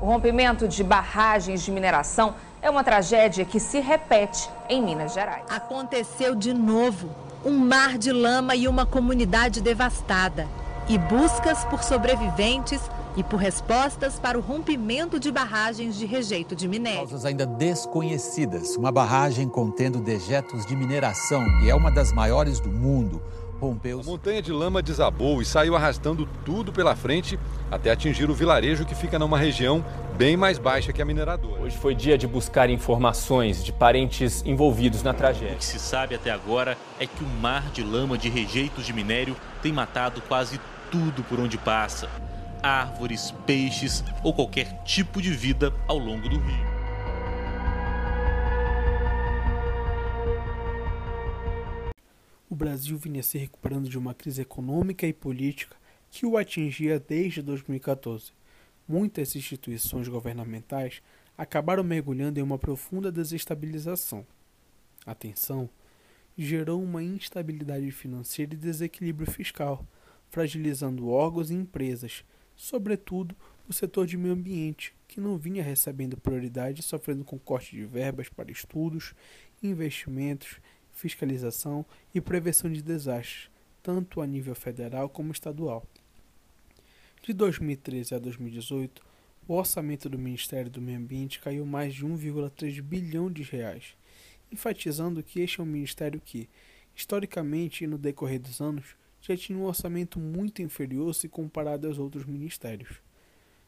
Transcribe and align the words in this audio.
O 0.00 0.06
rompimento 0.06 0.68
de 0.68 0.84
barragens 0.84 1.62
de 1.62 1.72
mineração 1.72 2.34
é 2.62 2.70
uma 2.70 2.84
tragédia 2.84 3.44
que 3.44 3.58
se 3.58 3.80
repete 3.80 4.48
em 4.68 4.80
Minas 4.80 5.12
Gerais. 5.12 5.42
Aconteceu 5.50 6.36
de 6.36 6.54
novo. 6.54 7.10
Um 7.44 7.58
mar 7.58 7.98
de 7.98 8.12
lama 8.12 8.54
e 8.54 8.68
uma 8.68 8.86
comunidade 8.86 9.60
devastada. 9.60 10.46
E 10.88 10.96
buscas 10.96 11.64
por 11.64 11.82
sobreviventes 11.82 12.80
e 13.16 13.24
por 13.24 13.38
respostas 13.38 14.20
para 14.20 14.38
o 14.38 14.40
rompimento 14.40 15.18
de 15.18 15.32
barragens 15.32 15.96
de 15.96 16.06
rejeito 16.06 16.54
de 16.54 16.68
minério. 16.68 17.00
Causas 17.00 17.24
ainda 17.24 17.44
desconhecidas. 17.44 18.76
Uma 18.76 18.92
barragem 18.92 19.48
contendo 19.48 19.98
dejetos 19.98 20.64
de 20.64 20.76
mineração 20.76 21.44
e 21.64 21.70
é 21.70 21.74
uma 21.74 21.90
das 21.90 22.12
maiores 22.12 22.60
do 22.60 22.70
mundo 22.70 23.20
rompeu. 23.60 24.00
A 24.00 24.04
montanha 24.04 24.40
de 24.40 24.52
lama 24.52 24.80
desabou 24.80 25.42
e 25.42 25.44
saiu 25.44 25.76
arrastando 25.76 26.28
tudo 26.44 26.72
pela 26.72 26.94
frente 26.94 27.38
até 27.70 27.90
atingir 27.90 28.30
o 28.30 28.34
vilarejo 28.34 28.84
que 28.84 28.94
fica 28.94 29.18
numa 29.18 29.38
região 29.38 29.84
bem 30.16 30.36
mais 30.36 30.58
baixa 30.58 30.92
que 30.92 31.02
a 31.02 31.04
mineradora. 31.04 31.62
Hoje 31.62 31.76
foi 31.76 31.94
dia 31.94 32.16
de 32.16 32.26
buscar 32.26 32.70
informações 32.70 33.64
de 33.64 33.72
parentes 33.72 34.42
envolvidos 34.44 35.02
na 35.02 35.12
tragédia. 35.12 35.54
O 35.54 35.58
que 35.58 35.64
se 35.64 35.78
sabe 35.78 36.14
até 36.14 36.30
agora 36.30 36.76
é 36.98 37.06
que 37.06 37.22
o 37.22 37.28
mar 37.40 37.70
de 37.70 37.82
lama 37.82 38.16
de 38.16 38.28
rejeitos 38.28 38.86
de 38.86 38.92
minério 38.92 39.36
tem 39.62 39.72
matado 39.72 40.20
quase 40.22 40.60
tudo 40.90 41.22
por 41.24 41.38
onde 41.38 41.58
passa. 41.58 42.08
Árvores, 42.62 43.32
peixes 43.46 44.02
ou 44.24 44.32
qualquer 44.32 44.82
tipo 44.84 45.22
de 45.22 45.30
vida 45.30 45.72
ao 45.86 45.98
longo 45.98 46.28
do 46.28 46.38
rio. 46.38 46.77
O 52.50 52.54
Brasil 52.54 52.96
vinha 52.96 53.22
se 53.22 53.36
recuperando 53.36 53.88
de 53.88 53.98
uma 53.98 54.14
crise 54.14 54.42
econômica 54.42 55.06
e 55.06 55.12
política 55.12 55.76
que 56.10 56.24
o 56.24 56.36
atingia 56.36 56.98
desde 56.98 57.42
2014. 57.42 58.32
Muitas 58.88 59.36
instituições 59.36 60.08
governamentais 60.08 61.02
acabaram 61.36 61.84
mergulhando 61.84 62.40
em 62.40 62.42
uma 62.42 62.58
profunda 62.58 63.12
desestabilização. 63.12 64.26
A 65.04 65.14
tensão 65.14 65.68
gerou 66.36 66.82
uma 66.82 67.02
instabilidade 67.02 67.90
financeira 67.90 68.54
e 68.54 68.56
desequilíbrio 68.56 69.30
fiscal, 69.30 69.84
fragilizando 70.30 71.08
órgãos 71.08 71.50
e 71.50 71.54
empresas, 71.54 72.24
sobretudo 72.56 73.36
o 73.68 73.72
setor 73.72 74.06
de 74.06 74.16
meio 74.16 74.32
ambiente, 74.32 74.94
que 75.06 75.20
não 75.20 75.36
vinha 75.36 75.62
recebendo 75.62 76.16
prioridade, 76.16 76.82
sofrendo 76.82 77.24
com 77.24 77.38
corte 77.38 77.76
de 77.76 77.84
verbas 77.84 78.30
para 78.30 78.50
estudos, 78.50 79.14
investimentos 79.62 80.58
fiscalização 80.98 81.86
e 82.12 82.20
prevenção 82.20 82.70
de 82.70 82.82
desastres, 82.82 83.48
tanto 83.80 84.20
a 84.20 84.26
nível 84.26 84.54
federal 84.54 85.08
como 85.08 85.30
estadual. 85.30 85.86
De 87.22 87.32
2013 87.32 88.16
a 88.16 88.18
2018, 88.18 89.00
o 89.46 89.54
orçamento 89.54 90.08
do 90.08 90.18
Ministério 90.18 90.68
do 90.68 90.82
Meio 90.82 90.98
Ambiente 90.98 91.38
caiu 91.38 91.64
mais 91.64 91.94
de 91.94 92.04
1,3 92.04 92.82
bilhão 92.82 93.30
de 93.30 93.44
reais, 93.44 93.96
enfatizando 94.50 95.22
que 95.22 95.40
este 95.40 95.60
é 95.60 95.62
um 95.62 95.66
ministério 95.66 96.20
que, 96.20 96.48
historicamente 96.96 97.84
e 97.84 97.86
no 97.86 97.96
decorrer 97.96 98.40
dos 98.40 98.60
anos, 98.60 98.96
já 99.20 99.36
tinha 99.36 99.56
um 99.56 99.66
orçamento 99.66 100.18
muito 100.18 100.62
inferior 100.62 101.14
se 101.14 101.28
comparado 101.28 101.86
aos 101.86 101.98
outros 101.98 102.24
ministérios. 102.24 102.96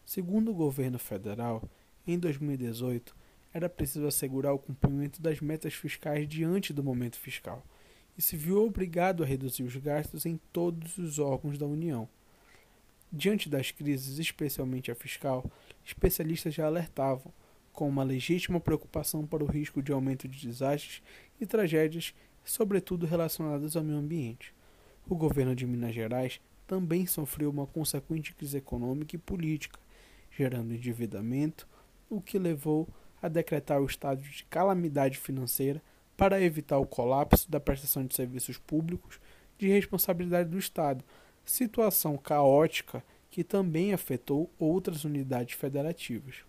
Segundo 0.04 0.50
o 0.50 0.54
governo 0.54 0.98
federal, 0.98 1.62
em 2.04 2.18
2018, 2.18 3.14
era 3.52 3.68
preciso 3.68 4.06
assegurar 4.06 4.52
o 4.54 4.58
cumprimento 4.58 5.20
das 5.20 5.40
metas 5.40 5.74
fiscais 5.74 6.28
diante 6.28 6.72
do 6.72 6.84
momento 6.84 7.18
fiscal, 7.18 7.64
e 8.16 8.22
se 8.22 8.36
viu 8.36 8.64
obrigado 8.64 9.22
a 9.22 9.26
reduzir 9.26 9.62
os 9.62 9.76
gastos 9.76 10.26
em 10.26 10.38
todos 10.52 10.98
os 10.98 11.18
órgãos 11.18 11.58
da 11.58 11.66
União. 11.66 12.08
Diante 13.12 13.48
das 13.48 13.70
crises, 13.70 14.18
especialmente 14.18 14.90
a 14.90 14.94
fiscal, 14.94 15.50
especialistas 15.84 16.54
já 16.54 16.66
alertavam, 16.66 17.32
com 17.72 17.88
uma 17.88 18.02
legítima 18.02 18.60
preocupação 18.60 19.26
para 19.26 19.42
o 19.42 19.46
risco 19.46 19.82
de 19.82 19.92
aumento 19.92 20.28
de 20.28 20.46
desastres 20.46 21.02
e 21.40 21.46
tragédias, 21.46 22.14
sobretudo 22.44 23.06
relacionadas 23.06 23.76
ao 23.76 23.82
meio 23.82 23.98
ambiente. 23.98 24.54
O 25.08 25.14
governo 25.14 25.54
de 25.54 25.66
Minas 25.66 25.94
Gerais 25.94 26.40
também 26.66 27.06
sofreu 27.06 27.50
uma 27.50 27.66
consequente 27.66 28.34
crise 28.34 28.58
econômica 28.58 29.16
e 29.16 29.18
política, 29.18 29.78
gerando 30.30 30.74
endividamento, 30.74 31.66
o 32.08 32.20
que 32.20 32.38
levou 32.38 32.88
a 33.22 33.28
decretar 33.28 33.80
o 33.80 33.86
estado 33.86 34.22
de 34.22 34.44
calamidade 34.44 35.18
financeira 35.18 35.82
para 36.16 36.40
evitar 36.40 36.78
o 36.78 36.86
colapso 36.86 37.50
da 37.50 37.58
prestação 37.58 38.04
de 38.04 38.14
serviços 38.14 38.58
públicos 38.58 39.18
de 39.58 39.68
responsabilidade 39.68 40.48
do 40.48 40.58
Estado, 40.58 41.04
situação 41.44 42.16
caótica 42.16 43.02
que 43.30 43.44
também 43.44 43.92
afetou 43.92 44.50
outras 44.58 45.04
unidades 45.04 45.54
federativas. 45.54 46.44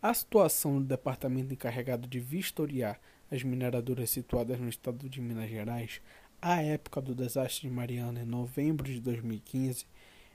A 0.00 0.14
situação 0.14 0.78
do 0.78 0.84
departamento 0.84 1.52
encarregado 1.52 2.06
de 2.08 2.20
vistoriar 2.20 3.00
as 3.30 3.42
mineradoras 3.42 4.10
situadas 4.10 4.58
no 4.58 4.68
estado 4.68 5.08
de 5.08 5.20
Minas 5.20 5.50
Gerais, 5.50 6.00
à 6.40 6.62
época 6.62 7.00
do 7.00 7.14
desastre 7.14 7.68
de 7.68 7.74
Mariana, 7.74 8.22
em 8.22 8.24
novembro 8.24 8.86
de 8.90 9.00
2015, 9.00 9.86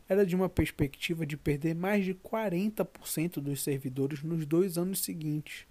era 0.08 0.26
de 0.26 0.36
uma 0.36 0.50
perspectiva 0.50 1.26
de 1.26 1.38
perder 1.38 1.74
mais 1.76 2.06
de 2.06 2.14
40% 2.14 3.36
dos 3.36 3.64
servidores 3.64 4.22
nos 4.24 4.46
dois 4.46 4.78
anos 4.78 5.04
seguintes. 5.04 5.66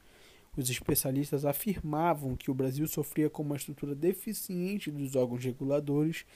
Os 0.56 0.68
especialistas 0.68 1.44
afirmavam 1.44 2.36
que 2.36 2.50
o 2.50 2.54
Brasil 2.54 2.86
sofria 2.86 3.30
com 3.30 3.42
uma 3.42 3.56
estrutura 3.56 3.94
deficiente 3.94 4.90
dos 4.90 5.16
órgãos 5.16 5.44
reguladores 5.44 6.26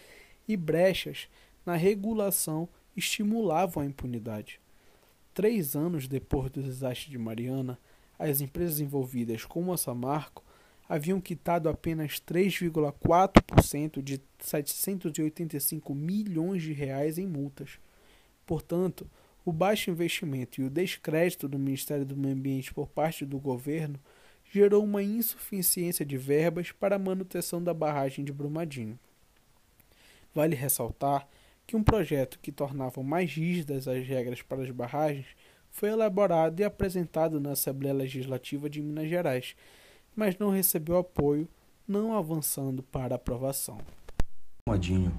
e 0.48 0.56
brechas 0.56 1.28
na 1.64 1.74
regulação 1.74 2.68
estimulavam 2.96 3.82
a 3.82 3.86
impunidade. 3.86 4.60
Três 5.34 5.76
anos 5.76 6.08
depois 6.08 6.50
do 6.50 6.62
desastre 6.62 7.10
de 7.10 7.18
Mariana, 7.18 7.78
as 8.18 8.40
empresas 8.40 8.80
envolvidas, 8.80 9.44
como 9.44 9.72
a 9.72 9.76
Samarco, 9.76 10.42
haviam 10.88 11.20
quitado 11.20 11.68
apenas 11.68 12.12
3,4% 12.20 14.00
de 14.02 14.20
785 14.38 15.94
milhões 15.94 16.62
de 16.62 16.72
reais 16.72 17.18
em 17.18 17.26
multas. 17.26 17.78
Portanto, 18.46 19.10
o 19.44 19.52
baixo 19.52 19.90
investimento 19.90 20.60
e 20.60 20.64
o 20.64 20.70
descrédito 20.70 21.48
do 21.48 21.58
Ministério 21.58 22.04
do 22.04 22.16
Meio 22.16 22.34
Ambiente 22.34 22.72
por 22.72 22.88
parte 22.88 23.24
do 23.24 23.38
governo 23.38 23.98
gerou 24.50 24.84
uma 24.84 25.02
insuficiência 25.02 26.06
de 26.06 26.16
verbas 26.16 26.70
para 26.70 26.96
a 26.96 26.98
manutenção 26.98 27.62
da 27.62 27.74
barragem 27.74 28.24
de 28.24 28.32
Brumadinho. 28.32 28.98
Vale 30.32 30.54
ressaltar 30.54 31.28
que 31.66 31.76
um 31.76 31.82
projeto 31.82 32.38
que 32.40 32.52
tornava 32.52 33.02
mais 33.02 33.32
rígidas 33.32 33.88
as 33.88 34.06
regras 34.06 34.42
para 34.42 34.62
as 34.62 34.70
barragens 34.70 35.26
foi 35.70 35.90
elaborado 35.90 36.60
e 36.60 36.64
apresentado 36.64 37.40
na 37.40 37.50
Assembleia 37.50 37.94
Legislativa 37.94 38.70
de 38.70 38.80
Minas 38.80 39.08
Gerais, 39.08 39.56
mas 40.14 40.38
não 40.38 40.50
recebeu 40.50 40.96
apoio, 40.96 41.48
não 41.86 42.16
avançando 42.16 42.82
para 42.82 43.16
aprovação. 43.16 43.78
Brumadinho 44.64 45.12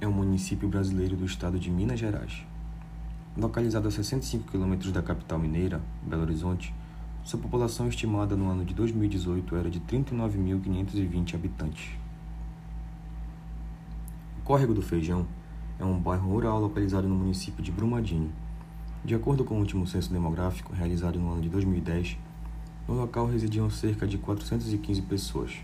é 0.00 0.06
um 0.06 0.12
município 0.12 0.68
brasileiro 0.68 1.16
do 1.16 1.24
estado 1.24 1.58
de 1.58 1.70
Minas 1.70 1.98
Gerais 1.98 2.53
Localizado 3.36 3.88
a 3.88 3.90
65 3.90 4.48
quilômetros 4.48 4.92
da 4.92 5.02
capital 5.02 5.40
mineira, 5.40 5.82
Belo 6.06 6.22
Horizonte, 6.22 6.72
sua 7.24 7.40
população 7.40 7.88
estimada 7.88 8.36
no 8.36 8.48
ano 8.48 8.64
de 8.64 8.72
2018 8.72 9.56
era 9.56 9.68
de 9.68 9.80
39.520 9.80 11.34
habitantes. 11.34 11.90
O 14.38 14.42
Córrego 14.44 14.72
do 14.72 14.80
Feijão 14.80 15.26
é 15.80 15.84
um 15.84 15.98
bairro 15.98 16.30
rural 16.30 16.60
localizado 16.60 17.08
no 17.08 17.16
município 17.16 17.60
de 17.60 17.72
Brumadinho. 17.72 18.30
De 19.04 19.16
acordo 19.16 19.44
com 19.44 19.56
o 19.56 19.58
último 19.58 19.84
censo 19.84 20.12
demográfico 20.12 20.72
realizado 20.72 21.18
no 21.18 21.32
ano 21.32 21.42
de 21.42 21.48
2010, 21.48 22.16
no 22.86 22.94
local 22.94 23.26
residiam 23.26 23.68
cerca 23.68 24.06
de 24.06 24.16
415 24.16 25.02
pessoas. 25.02 25.56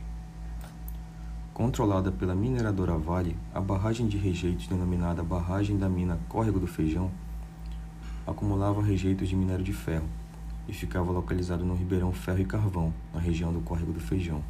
Controlada 1.54 2.10
pela 2.10 2.34
mineradora 2.34 2.98
Vale, 2.98 3.36
a 3.54 3.60
barragem 3.60 4.09
de 4.09 4.19
rejeitos 4.19 4.66
denominada 4.66 5.22
Barragem 5.22 5.78
da 5.78 5.88
Mina 5.88 6.19
Córrego 6.28 6.59
do 6.59 6.66
Feijão 6.66 7.12
acumulava 8.26 8.82
rejeitos 8.82 9.28
de 9.28 9.36
minério 9.36 9.64
de 9.64 9.72
ferro 9.72 10.06
e 10.68 10.72
ficava 10.72 11.10
localizado 11.10 11.64
no 11.64 11.74
Ribeirão 11.74 12.12
Ferro 12.12 12.40
e 12.40 12.44
Carvão, 12.44 12.92
na 13.12 13.20
região 13.20 13.52
do 13.52 13.60
Córrego 13.60 13.92
do 13.92 14.00
Feijão. 14.00 14.42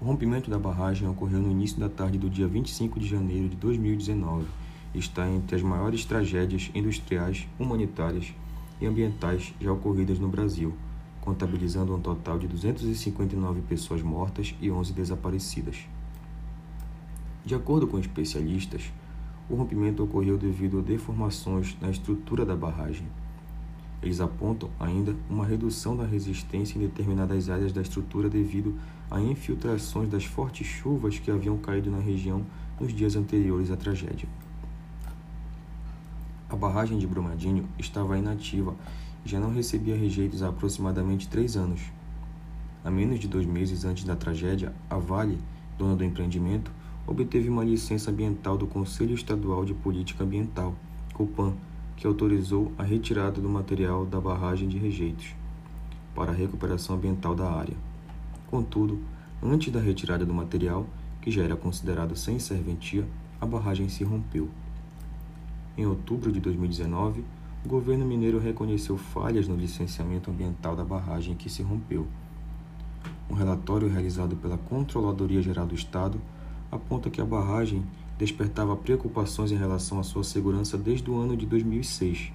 O 0.00 0.04
rompimento 0.04 0.48
da 0.50 0.58
barragem 0.58 1.06
ocorreu 1.06 1.40
no 1.40 1.50
início 1.50 1.78
da 1.78 1.88
tarde 1.88 2.16
do 2.16 2.30
dia 2.30 2.48
25 2.48 2.98
de 2.98 3.06
janeiro 3.06 3.48
de 3.48 3.56
2019 3.56 4.46
e 4.94 4.98
está 4.98 5.28
entre 5.28 5.56
as 5.56 5.62
maiores 5.62 6.04
tragédias 6.04 6.70
industriais, 6.74 7.46
humanitárias 7.58 8.34
e 8.80 8.86
ambientais 8.86 9.52
já 9.60 9.70
ocorridas 9.70 10.18
no 10.18 10.28
Brasil, 10.28 10.74
contabilizando 11.20 11.94
um 11.94 12.00
total 12.00 12.38
de 12.38 12.48
259 12.48 13.60
pessoas 13.62 14.00
mortas 14.00 14.54
e 14.60 14.70
11 14.70 14.92
desaparecidas. 14.94 15.86
De 17.44 17.54
acordo 17.54 17.86
com 17.86 17.98
especialistas, 17.98 18.90
o 19.50 19.56
rompimento 19.56 20.04
ocorreu 20.04 20.38
devido 20.38 20.78
a 20.78 20.82
deformações 20.82 21.76
na 21.80 21.90
estrutura 21.90 22.46
da 22.46 22.54
barragem. 22.54 23.06
Eles 24.00 24.20
apontam 24.20 24.70
ainda 24.78 25.14
uma 25.28 25.44
redução 25.44 25.96
da 25.96 26.06
resistência 26.06 26.78
em 26.78 26.82
determinadas 26.82 27.50
áreas 27.50 27.72
da 27.72 27.82
estrutura 27.82 28.30
devido 28.30 28.78
a 29.10 29.20
infiltrações 29.20 30.08
das 30.08 30.24
fortes 30.24 30.66
chuvas 30.66 31.18
que 31.18 31.30
haviam 31.30 31.58
caído 31.58 31.90
na 31.90 31.98
região 31.98 32.42
nos 32.80 32.94
dias 32.94 33.16
anteriores 33.16 33.70
à 33.70 33.76
tragédia. 33.76 34.28
A 36.48 36.56
barragem 36.56 36.98
de 36.98 37.06
Brumadinho 37.06 37.68
estava 37.78 38.16
inativa 38.16 38.74
e 39.24 39.28
já 39.28 39.38
não 39.38 39.52
recebia 39.52 39.96
rejeitos 39.96 40.42
há 40.42 40.48
aproximadamente 40.48 41.28
três 41.28 41.56
anos. 41.56 41.80
A 42.84 42.90
menos 42.90 43.18
de 43.18 43.28
dois 43.28 43.44
meses 43.44 43.84
antes 43.84 44.04
da 44.04 44.16
tragédia, 44.16 44.72
a 44.88 44.96
Vale, 44.96 45.38
dona 45.76 45.94
do 45.94 46.04
empreendimento, 46.04 46.70
obteve 47.06 47.48
uma 47.48 47.64
licença 47.64 48.10
ambiental 48.10 48.56
do 48.56 48.66
Conselho 48.66 49.14
Estadual 49.14 49.64
de 49.64 49.74
Política 49.74 50.24
Ambiental, 50.24 50.74
COPAN, 51.14 51.54
que 51.96 52.06
autorizou 52.06 52.72
a 52.78 52.82
retirada 52.82 53.40
do 53.40 53.48
material 53.48 54.06
da 54.06 54.20
barragem 54.20 54.68
de 54.68 54.78
rejeitos 54.78 55.34
para 56.14 56.32
a 56.32 56.34
recuperação 56.34 56.96
ambiental 56.96 57.34
da 57.34 57.50
área. 57.50 57.76
Contudo, 58.50 58.98
antes 59.42 59.72
da 59.72 59.80
retirada 59.80 60.24
do 60.24 60.34
material, 60.34 60.86
que 61.20 61.30
já 61.30 61.42
era 61.42 61.56
considerado 61.56 62.16
sem 62.16 62.38
serventia, 62.38 63.06
a 63.40 63.46
barragem 63.46 63.88
se 63.88 64.04
rompeu. 64.04 64.48
Em 65.76 65.86
outubro 65.86 66.32
de 66.32 66.40
2019, 66.40 67.24
o 67.64 67.68
governo 67.68 68.06
mineiro 68.06 68.38
reconheceu 68.38 68.96
falhas 68.96 69.46
no 69.46 69.54
licenciamento 69.54 70.30
ambiental 70.30 70.74
da 70.74 70.84
barragem 70.84 71.34
que 71.34 71.50
se 71.50 71.62
rompeu. 71.62 72.06
Um 73.30 73.34
relatório 73.34 73.88
realizado 73.88 74.34
pela 74.36 74.58
Controladoria 74.58 75.42
Geral 75.42 75.66
do 75.66 75.74
Estado 75.74 76.20
aponta 76.70 77.10
que 77.10 77.20
a 77.20 77.24
barragem 77.24 77.84
despertava 78.18 78.76
preocupações 78.76 79.50
em 79.50 79.56
relação 79.56 79.98
à 79.98 80.02
sua 80.02 80.22
segurança 80.22 80.76
desde 80.76 81.10
o 81.10 81.18
ano 81.18 81.36
de 81.36 81.46
2006. 81.46 82.32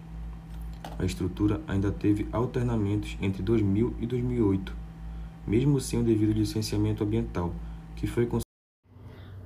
A 0.98 1.06
estrutura 1.06 1.62
ainda 1.68 1.92
teve 1.92 2.28
alternamentos 2.32 3.18
entre 3.22 3.44
2000 3.44 3.96
e 4.00 4.06
2008, 4.06 4.76
mesmo 5.46 5.80
sem 5.80 6.00
o 6.00 6.04
devido 6.04 6.32
licenciamento 6.32 7.04
ambiental, 7.04 7.54
que 7.96 8.08
foi 8.08 8.26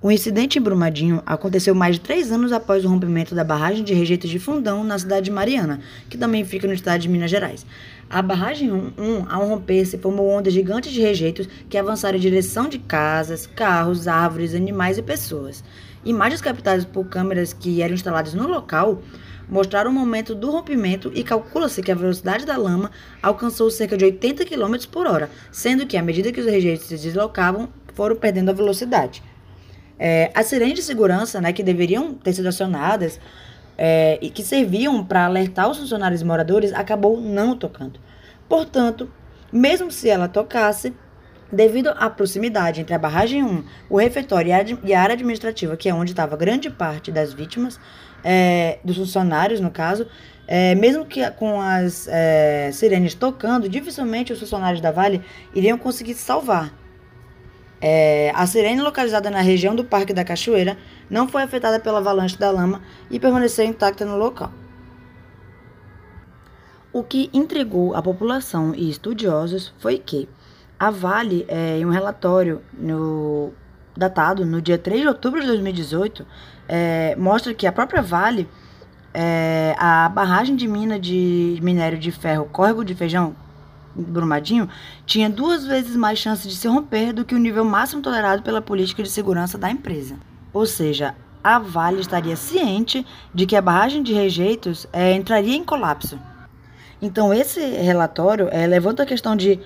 o 0.01 0.09
incidente 0.09 0.57
em 0.57 0.61
Brumadinho 0.61 1.21
aconteceu 1.25 1.75
mais 1.75 1.95
de 1.95 2.01
três 2.01 2.31
anos 2.31 2.53
após 2.53 2.85
o 2.85 2.87
rompimento 2.87 3.35
da 3.35 3.43
barragem 3.43 3.83
de 3.83 3.93
rejeitos 3.93 4.29
de 4.29 4.39
Fundão 4.39 4.81
na 4.81 4.97
cidade 4.97 5.25
de 5.25 5.31
Mariana, 5.31 5.81
que 6.09 6.17
também 6.17 6.45
fica 6.45 6.65
no 6.65 6.73
estado 6.73 7.01
de 7.01 7.09
Minas 7.09 7.29
Gerais. 7.29 7.65
A 8.09 8.21
barragem 8.21 8.71
1, 8.71 8.91
ao 9.29 9.45
romper-se, 9.45 9.97
formou 9.97 10.29
ondas 10.29 10.53
gigantes 10.53 10.93
de 10.93 11.01
rejeitos 11.01 11.49
que 11.69 11.77
avançaram 11.77 12.17
em 12.17 12.21
direção 12.21 12.69
de 12.69 12.79
casas, 12.79 13.45
carros, 13.45 14.07
árvores, 14.07 14.55
animais 14.55 14.97
e 14.97 15.01
pessoas. 15.01 15.65
Imagens 16.05 16.39
captadas 16.39 16.85
por 16.85 17.05
câmeras 17.07 17.51
que 17.51 17.81
eram 17.81 17.93
instaladas 17.93 18.33
no 18.33 18.47
local 18.47 19.01
mostraram 19.49 19.91
o 19.91 19.93
momento 19.93 20.33
do 20.33 20.49
rompimento 20.49 21.11
e 21.13 21.25
calcula-se 21.25 21.81
que 21.81 21.91
a 21.91 21.95
velocidade 21.95 22.45
da 22.45 22.55
lama 22.55 22.89
alcançou 23.21 23.69
cerca 23.69 23.97
de 23.97 24.05
80 24.05 24.45
km 24.45 24.77
por 24.89 25.05
hora, 25.05 25.29
sendo 25.51 25.85
que, 25.85 25.97
à 25.97 26.01
medida 26.01 26.31
que 26.31 26.39
os 26.39 26.47
rejeitos 26.47 26.87
se 26.87 26.95
deslocavam, 26.95 27.67
foram 27.93 28.15
perdendo 28.15 28.49
a 28.49 28.53
velocidade. 28.53 29.21
É, 29.99 30.31
as 30.33 30.45
sirenes 30.45 30.75
de 30.75 30.81
segurança, 30.81 31.41
né, 31.41 31.51
que 31.51 31.61
deveriam 31.61 32.13
ter 32.13 32.33
sido 32.33 32.47
acionadas 32.47 33.19
é, 33.77 34.17
e 34.21 34.29
que 34.29 34.43
serviam 34.43 35.03
para 35.03 35.25
alertar 35.25 35.69
os 35.69 35.77
funcionários 35.77 36.21
e 36.21 36.25
moradores, 36.25 36.73
acabou 36.73 37.19
não 37.19 37.57
tocando. 37.57 37.99
Portanto, 38.47 39.11
mesmo 39.51 39.91
se 39.91 40.09
ela 40.09 40.27
tocasse, 40.27 40.93
devido 41.51 41.89
à 41.89 42.09
proximidade 42.09 42.79
entre 42.79 42.93
a 42.93 42.99
barragem 42.99 43.43
1, 43.43 43.63
o 43.89 43.97
refeitório 43.97 44.79
e 44.83 44.93
a 44.93 45.01
área 45.01 45.13
administrativa, 45.13 45.75
que 45.75 45.89
é 45.89 45.93
onde 45.93 46.11
estava 46.11 46.37
grande 46.37 46.69
parte 46.69 47.11
das 47.11 47.33
vítimas, 47.33 47.79
é, 48.23 48.79
dos 48.83 48.97
funcionários, 48.97 49.59
no 49.59 49.71
caso, 49.71 50.07
é, 50.47 50.75
mesmo 50.75 51.05
que 51.05 51.29
com 51.31 51.61
as 51.61 52.07
é, 52.07 52.71
sirenes 52.71 53.13
tocando, 53.13 53.69
dificilmente 53.69 54.33
os 54.33 54.39
funcionários 54.39 54.81
da 54.81 54.91
Vale 54.91 55.21
iriam 55.53 55.77
conseguir 55.77 56.15
salvar. 56.15 56.73
É, 57.81 58.31
a 58.35 58.45
sirene, 58.45 58.81
localizada 58.81 59.29
na 59.29 59.39
região 59.39 59.73
do 59.73 59.85
Parque 59.85 60.13
da 60.13 60.25
Cachoeira, 60.25 60.77
não 61.09 61.27
foi 61.27 61.43
afetada 61.43 61.79
pela 61.79 61.99
avalanche 61.99 62.37
da 62.37 62.51
lama 62.51 62.81
e 63.09 63.19
permaneceu 63.19 63.65
intacta 63.65 64.05
no 64.05 64.17
local. 64.17 64.51
O 66.91 67.03
que 67.03 67.29
intrigou 67.31 67.95
a 67.95 68.01
população 68.01 68.73
e 68.75 68.89
estudiosos 68.89 69.73
foi 69.79 69.97
que 69.97 70.27
a 70.79 70.89
Vale, 70.89 71.45
é, 71.47 71.77
em 71.77 71.85
um 71.85 71.89
relatório 71.89 72.61
no, 72.73 73.53
datado 73.95 74.45
no 74.45 74.61
dia 74.61 74.77
3 74.77 75.01
de 75.01 75.07
outubro 75.07 75.39
de 75.39 75.47
2018, 75.47 76.25
é, 76.67 77.15
mostra 77.15 77.53
que 77.53 77.67
a 77.67 77.71
própria 77.71 78.01
Vale, 78.01 78.49
é, 79.13 79.75
a 79.77 80.09
barragem 80.09 80.55
de 80.55 80.67
mina 80.67 80.99
de 80.99 81.59
minério 81.61 81.97
de 81.97 82.11
ferro 82.11 82.45
Córrego 82.45 82.83
de 82.83 82.95
Feijão, 82.95 83.35
Brumadinho, 83.95 84.69
tinha 85.06 85.30
duas 85.30 85.65
vezes 85.65 85.95
mais 85.95 86.19
chances 86.19 86.50
de 86.50 86.56
se 86.56 86.68
romper 86.68 87.13
do 87.13 87.25
que 87.25 87.36
o 87.36 87.39
nível 87.39 87.65
máximo 87.65 88.01
tolerado 88.01 88.44
pela 88.44 88.62
política 88.62 89.03
de 89.03 89.09
segurança 89.09 89.57
da 89.57 89.69
empresa. 89.69 90.15
Ou 90.53 90.65
seja, 90.65 91.15
a 91.44 91.59
Vale 91.59 92.01
estaria 92.01 92.36
ciente 92.36 93.06
de 93.33 93.45
que 93.45 93.56
a 93.56 93.62
barragem 93.62 94.03
de 94.03 94.13
rejeitos 94.13 94.88
é, 94.91 95.13
entraria 95.13 95.56
em 95.56 95.63
colapso. 95.63 96.19
Então, 97.01 97.33
esse 97.33 97.62
relatório 97.62 98.50
é, 98.51 98.68
levanta 98.68 99.03
a 99.03 99.06
questão 99.06 99.36
de 99.36 99.59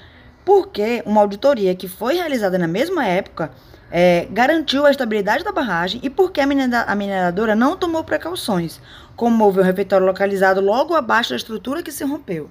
por 0.46 0.68
que 0.68 1.02
uma 1.06 1.22
auditoria 1.22 1.74
que 1.74 1.88
foi 1.88 2.16
realizada 2.16 2.58
na 2.58 2.68
mesma 2.68 3.06
época 3.06 3.52
é, 3.90 4.28
garantiu 4.32 4.86
a 4.86 4.92
estabilidade 4.92 5.44
da 5.44 5.52
barragem 5.52 6.00
e 6.04 6.10
por 6.10 6.32
que 6.32 6.42
a, 6.42 6.44
a 6.44 6.96
mineradora 6.96 7.56
não 7.56 7.78
tomou 7.78 8.04
precauções, 8.04 8.82
como 9.16 9.44
houve 9.46 9.60
um 9.60 9.64
refeitório 9.64 10.06
localizado 10.06 10.62
logo 10.62 10.96
abaixo 10.96 11.32
da 11.32 11.36
estrutura 11.36 11.84
que 11.84 11.92
se 11.92 12.04
rompeu. 12.04 12.50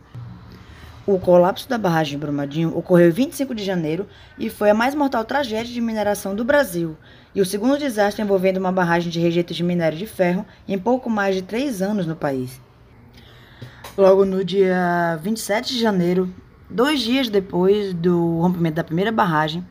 O 1.05 1.19
colapso 1.19 1.69
da 1.69 1.77
barragem 1.77 2.13
de 2.13 2.19
Brumadinho 2.19 2.79
ocorreu 2.79 3.09
em 3.09 3.13
25 3.13 3.57
de 3.57 3.65
janeiro 3.65 4.07
e 4.39 4.49
foi 4.49 4.71
a 4.71 4.75
mais 4.75 4.95
mortal 4.95 5.25
tragédia 5.25 5.75
de 5.75 5.81
mineração 5.81 6.33
do 6.33 6.45
Brasil 6.45 6.97
e 7.35 7.41
o 7.41 7.47
segundo 7.47 7.77
desastre 7.77 8.23
envolvendo 8.23 8.59
uma 8.59 8.71
barragem 8.71 9.11
de 9.11 9.19
rejeitos 9.19 9.57
de 9.57 9.65
minério 9.65 9.99
de 9.99 10.07
ferro 10.07 10.47
em 10.69 10.79
pouco 10.79 11.11
mais 11.11 11.35
de 11.35 11.43
três 11.43 11.83
anos 11.83 12.07
no 12.07 12.15
país. 12.15 12.61
Logo 13.99 14.25
no 14.25 14.45
dia 14.45 15.19
27 15.21 15.75
de 15.75 15.81
janeiro, 15.81 16.33
dois 16.71 17.01
dias 17.01 17.29
depois 17.29 17.93
do 17.93 18.39
rompimento 18.39 18.77
da 18.77 18.85
primeira 18.85 19.11
barragem, 19.11 19.67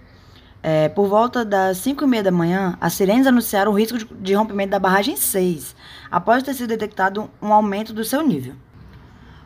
é, 0.62 0.89
por 0.89 1.07
volta 1.07 1.45
das 1.45 1.78
5 1.78 2.04
e 2.04 2.07
meia 2.07 2.24
da 2.24 2.31
manhã, 2.31 2.78
as 2.81 2.92
sirenes 2.92 3.25
anunciaram 3.25 3.72
o 3.72 3.75
risco 3.75 3.98
de, 3.98 4.33
rompimento 4.33 4.72
da 4.72 4.80
barragem 4.80 5.16
6, 5.16 5.78
após 6.12 6.44
ter 6.44 6.54
sido 6.54 6.68
detectado 6.68 7.31
um 7.42 7.54
aumento 7.54 7.94
do 7.94 8.04
seu 8.04 8.22
nível. 8.22 8.54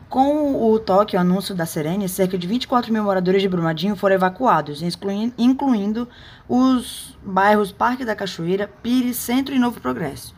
Com 0.09 0.71
o 0.71 0.79
toque, 0.79 1.15
o 1.15 1.19
anúncio 1.19 1.55
da 1.55 1.65
Serene, 1.65 2.07
cerca 2.07 2.37
de 2.37 2.47
24 2.47 2.93
mil 2.93 3.03
moradores 3.03 3.41
de 3.41 3.49
Brumadinho 3.49 3.95
foram 3.95 4.15
evacuados, 4.15 4.81
incluindo 5.37 6.07
os 6.47 7.17
bairros 7.23 7.71
Parque 7.71 8.05
da 8.05 8.15
Cachoeira, 8.15 8.69
Pires, 8.83 9.17
Centro 9.17 9.53
e 9.53 9.59
Novo 9.59 9.81
Progresso. 9.81 10.35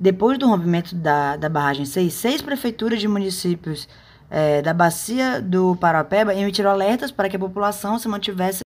Depois 0.00 0.38
do 0.38 0.48
rompimento 0.48 0.94
da, 0.94 1.36
da 1.36 1.48
barragem 1.48 1.84
6, 1.84 2.12
seis 2.12 2.42
prefeituras 2.42 3.00
de 3.00 3.06
municípios 3.06 3.88
é, 4.28 4.60
da 4.60 4.74
bacia 4.74 5.40
do 5.40 5.76
Parapeba 5.76 6.34
emitiram 6.34 6.70
alertas 6.70 7.12
para 7.12 7.28
que 7.28 7.36
a 7.36 7.38
população 7.38 7.98
se 7.98 8.08
mantivesse. 8.08 8.60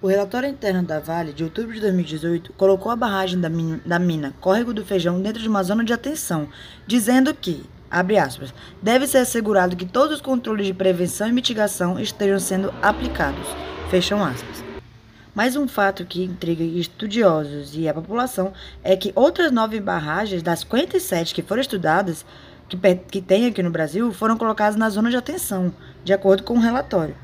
O 0.00 0.06
relatório 0.06 0.48
interno 0.48 0.82
da 0.82 1.00
Vale, 1.00 1.32
de 1.32 1.44
outubro 1.44 1.72
de 1.72 1.80
2018, 1.80 2.52
colocou 2.52 2.92
a 2.92 2.96
barragem 2.96 3.40
da 3.40 3.48
mina, 3.48 3.80
da 3.84 3.98
mina 3.98 4.34
Córrego 4.40 4.74
do 4.74 4.84
Feijão 4.84 5.20
dentro 5.20 5.40
de 5.40 5.48
uma 5.48 5.62
zona 5.62 5.84
de 5.84 5.92
atenção, 5.92 6.48
dizendo 6.86 7.34
que 7.34 7.64
abre 7.92 8.16
aspas, 8.16 8.54
deve 8.80 9.06
ser 9.06 9.18
assegurado 9.18 9.76
que 9.76 9.84
todos 9.84 10.16
os 10.16 10.22
controles 10.22 10.66
de 10.66 10.72
prevenção 10.72 11.28
e 11.28 11.32
mitigação 11.32 12.00
estejam 12.00 12.40
sendo 12.40 12.72
aplicados, 12.80 13.46
fecham 13.90 14.24
aspas. 14.24 14.64
Mais 15.34 15.56
um 15.56 15.68
fato 15.68 16.04
que 16.06 16.24
intriga 16.24 16.64
estudiosos 16.64 17.76
e 17.76 17.86
a 17.86 17.94
população 17.94 18.52
é 18.82 18.96
que 18.96 19.12
outras 19.14 19.52
nove 19.52 19.78
barragens 19.78 20.42
das 20.42 20.60
57 20.60 21.34
que 21.34 21.42
foram 21.42 21.60
estudadas, 21.60 22.24
que, 22.68 22.76
que 23.10 23.20
tem 23.20 23.46
aqui 23.46 23.62
no 23.62 23.70
Brasil, 23.70 24.10
foram 24.12 24.38
colocadas 24.38 24.76
na 24.76 24.88
zona 24.88 25.10
de 25.10 25.16
atenção, 25.16 25.72
de 26.02 26.12
acordo 26.12 26.42
com 26.42 26.54
o 26.54 26.60
relatório. 26.60 27.14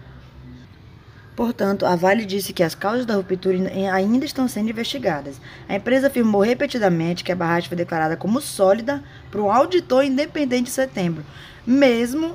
Portanto, 1.38 1.86
a 1.86 1.94
Vale 1.94 2.24
disse 2.24 2.52
que 2.52 2.64
as 2.64 2.74
causas 2.74 3.06
da 3.06 3.14
ruptura 3.14 3.56
ainda 3.92 4.24
estão 4.24 4.48
sendo 4.48 4.70
investigadas. 4.70 5.40
A 5.68 5.76
empresa 5.76 6.08
afirmou 6.08 6.40
repetidamente 6.40 7.22
que 7.22 7.30
a 7.30 7.36
barragem 7.36 7.68
foi 7.68 7.76
declarada 7.76 8.16
como 8.16 8.40
sólida 8.40 9.04
para 9.30 9.40
um 9.40 9.48
auditor 9.48 10.02
independente 10.02 10.68
em 10.68 10.72
setembro, 10.72 11.22
mesmo 11.64 12.34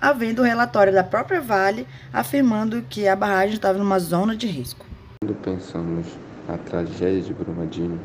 havendo 0.00 0.40
o 0.40 0.44
um 0.44 0.48
relatório 0.48 0.92
da 0.92 1.04
própria 1.04 1.40
Vale 1.40 1.86
afirmando 2.12 2.82
que 2.82 3.06
a 3.06 3.14
barragem 3.14 3.54
estava 3.54 3.78
numa 3.78 4.00
zona 4.00 4.34
de 4.34 4.48
risco. 4.48 4.84
Quando 5.22 5.36
pensamos 5.36 6.08
na 6.48 6.58
tragédia 6.58 7.22
de 7.22 7.32
Brumadinho, 7.32 8.00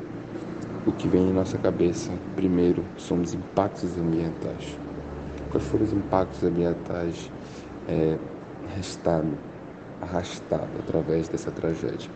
o 0.85 0.91
que 0.91 1.07
vem 1.07 1.31
em 1.31 1.33
nossa 1.33 1.57
cabeça, 1.57 2.11
primeiro, 2.35 2.85
são 2.95 3.19
os 3.19 3.33
impactos 3.33 3.97
ambientais. 3.97 4.77
Quais 5.49 5.65
foram 5.65 5.83
os 5.83 5.93
impactos 5.93 6.43
ambientais 6.43 7.31
é, 7.89 8.19
restados 8.75 9.46
arrastado 10.01 10.69
através 10.79 11.27
dessa 11.27 11.51
tragédia. 11.51 12.09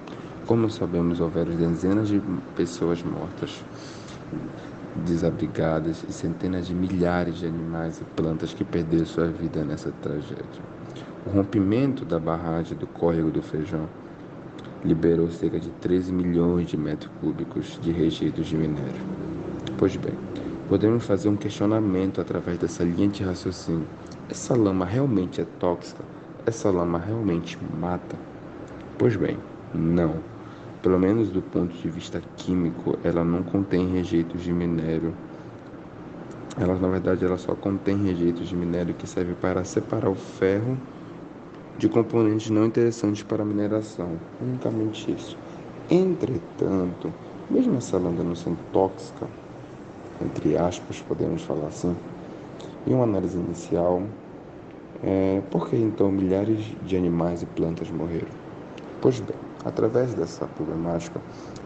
Como 0.45 0.69
sabemos, 0.69 1.19
houveram 1.19 1.55
dezenas 1.55 2.07
de 2.07 2.21
pessoas 2.55 3.03
mortas, 3.03 3.63
desabrigadas 5.05 6.03
e 6.07 6.11
centenas 6.11 6.67
de 6.67 6.73
milhares 6.73 7.37
de 7.37 7.45
animais 7.45 8.01
e 8.01 8.03
plantas 8.03 8.53
que 8.53 8.63
perderam 8.63 9.05
sua 9.05 9.27
vida 9.27 9.63
nessa 9.63 9.91
tragédia. 10.01 10.61
O 11.25 11.29
rompimento 11.29 12.03
da 12.03 12.19
barragem 12.19 12.77
do 12.77 12.87
Córrego 12.87 13.29
do 13.31 13.41
Feijão 13.41 13.87
liberou 14.83 15.29
cerca 15.29 15.59
de 15.59 15.69
13 15.69 16.11
milhões 16.11 16.67
de 16.67 16.75
metros 16.75 17.11
cúbicos 17.21 17.79
de 17.81 17.91
rejeitos 17.91 18.47
de 18.47 18.57
minério. 18.57 19.01
Pois 19.77 19.95
bem, 19.95 20.15
Podemos 20.71 21.03
fazer 21.03 21.27
um 21.27 21.35
questionamento 21.35 22.21
através 22.21 22.57
dessa 22.57 22.81
linha 22.81 23.09
de 23.09 23.25
raciocínio. 23.25 23.85
Essa 24.29 24.55
lama 24.55 24.85
realmente 24.85 25.41
é 25.41 25.45
tóxica? 25.59 26.01
Essa 26.45 26.71
lama 26.71 26.97
realmente 26.97 27.55
mata? 27.79 28.17
Pois 28.97 29.15
bem, 29.15 29.37
não. 29.75 30.15
Pelo 30.81 30.97
menos 30.97 31.29
do 31.29 31.39
ponto 31.39 31.71
de 31.71 31.87
vista 31.87 32.19
químico, 32.37 32.97
ela 33.03 33.23
não 33.23 33.43
contém 33.43 33.87
rejeitos 33.91 34.41
de 34.41 34.51
minério. 34.51 35.13
Ela, 36.59 36.75
na 36.75 36.87
verdade, 36.87 37.23
ela 37.23 37.37
só 37.37 37.53
contém 37.53 37.95
rejeitos 38.03 38.49
de 38.49 38.55
minério 38.55 38.95
que 38.95 39.05
servem 39.05 39.35
para 39.35 39.63
separar 39.63 40.09
o 40.09 40.15
ferro 40.15 40.75
de 41.77 41.87
componentes 41.87 42.49
não 42.49 42.65
interessantes 42.65 43.21
para 43.21 43.43
a 43.43 43.45
mineração. 43.45 44.09
Unicamente 44.41 45.11
isso. 45.11 45.37
Entretanto, 45.89 47.13
mesmo 47.51 47.77
essa 47.77 47.99
lâmina 47.99 48.23
não 48.23 48.35
sendo 48.35 48.57
tóxica, 48.73 49.27
entre 50.19 50.57
aspas, 50.57 50.99
podemos 51.01 51.43
falar 51.43 51.67
assim, 51.67 51.95
em 52.87 52.93
uma 52.95 53.03
análise 53.03 53.37
inicial, 53.37 54.01
é, 55.03 55.41
por 55.49 55.67
que 55.69 55.75
então 55.75 56.11
milhares 56.11 56.59
de 56.83 56.95
animais 56.95 57.41
e 57.41 57.45
plantas 57.45 57.89
morreram? 57.89 58.27
Pois 59.01 59.19
bem, 59.19 59.35
através 59.65 60.13
dessa 60.13 60.45
problemática, 60.45 61.19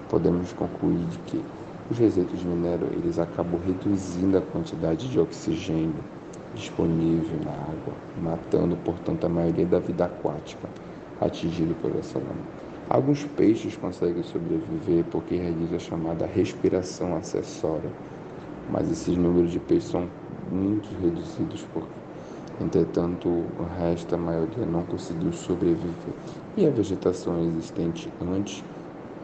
podemos 0.10 0.54
concluir 0.54 1.06
de 1.06 1.18
que 1.20 1.46
os 1.92 1.98
resíduos 1.98 2.40
de 2.40 2.48
minério 2.48 2.88
eles 2.94 3.20
acabam 3.20 3.60
reduzindo 3.60 4.38
a 4.38 4.42
quantidade 4.42 5.10
de 5.10 5.20
oxigênio 5.20 6.04
disponível 6.54 7.38
na 7.44 7.52
água, 7.52 7.94
matando, 8.22 8.78
portanto, 8.78 9.26
a 9.26 9.30
maioria 9.30 9.66
da 9.66 9.80
vida 9.80 10.06
aquática 10.06 10.70
atingida 11.20 11.74
por 11.82 11.94
essa 11.98 12.18
lama. 12.18 12.46
Alguns 12.90 13.26
peixes 13.26 13.76
conseguem 13.76 14.24
sobreviver 14.24 15.04
porque 15.12 15.36
realizam 15.36 15.76
a 15.76 15.80
chamada 15.80 16.26
respiração 16.26 17.16
acessória, 17.16 17.90
mas 18.72 18.90
esses 18.90 19.18
números 19.18 19.52
de 19.52 19.60
peixes 19.60 19.90
são 19.90 20.08
muito 20.52 20.88
reduzidos 21.02 21.66
porque 21.74 22.05
Entretanto, 22.62 23.28
o 23.28 23.68
resto, 23.78 24.16
a 24.16 24.18
maioria, 24.18 24.66
não 24.66 24.84
conseguiu 24.84 25.32
sobreviver. 25.34 26.14
E 26.56 26.66
a 26.66 26.70
vegetação 26.70 27.44
existente 27.44 28.10
antes, 28.22 28.64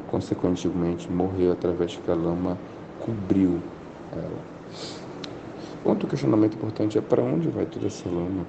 consequentemente, 0.10 1.10
morreu 1.12 1.54
através 1.54 1.96
que 1.96 2.12
a 2.12 2.16
lama 2.16 2.58
cobriu 3.00 3.60
ela. 4.12 4.42
Outro 5.84 6.08
questionamento 6.08 6.56
importante 6.56 6.98
é 6.98 7.02
para 7.02 7.24
onde 7.24 7.48
vai 7.48 7.66
toda 7.66 7.88
essa 7.88 8.08
lama? 8.08 8.46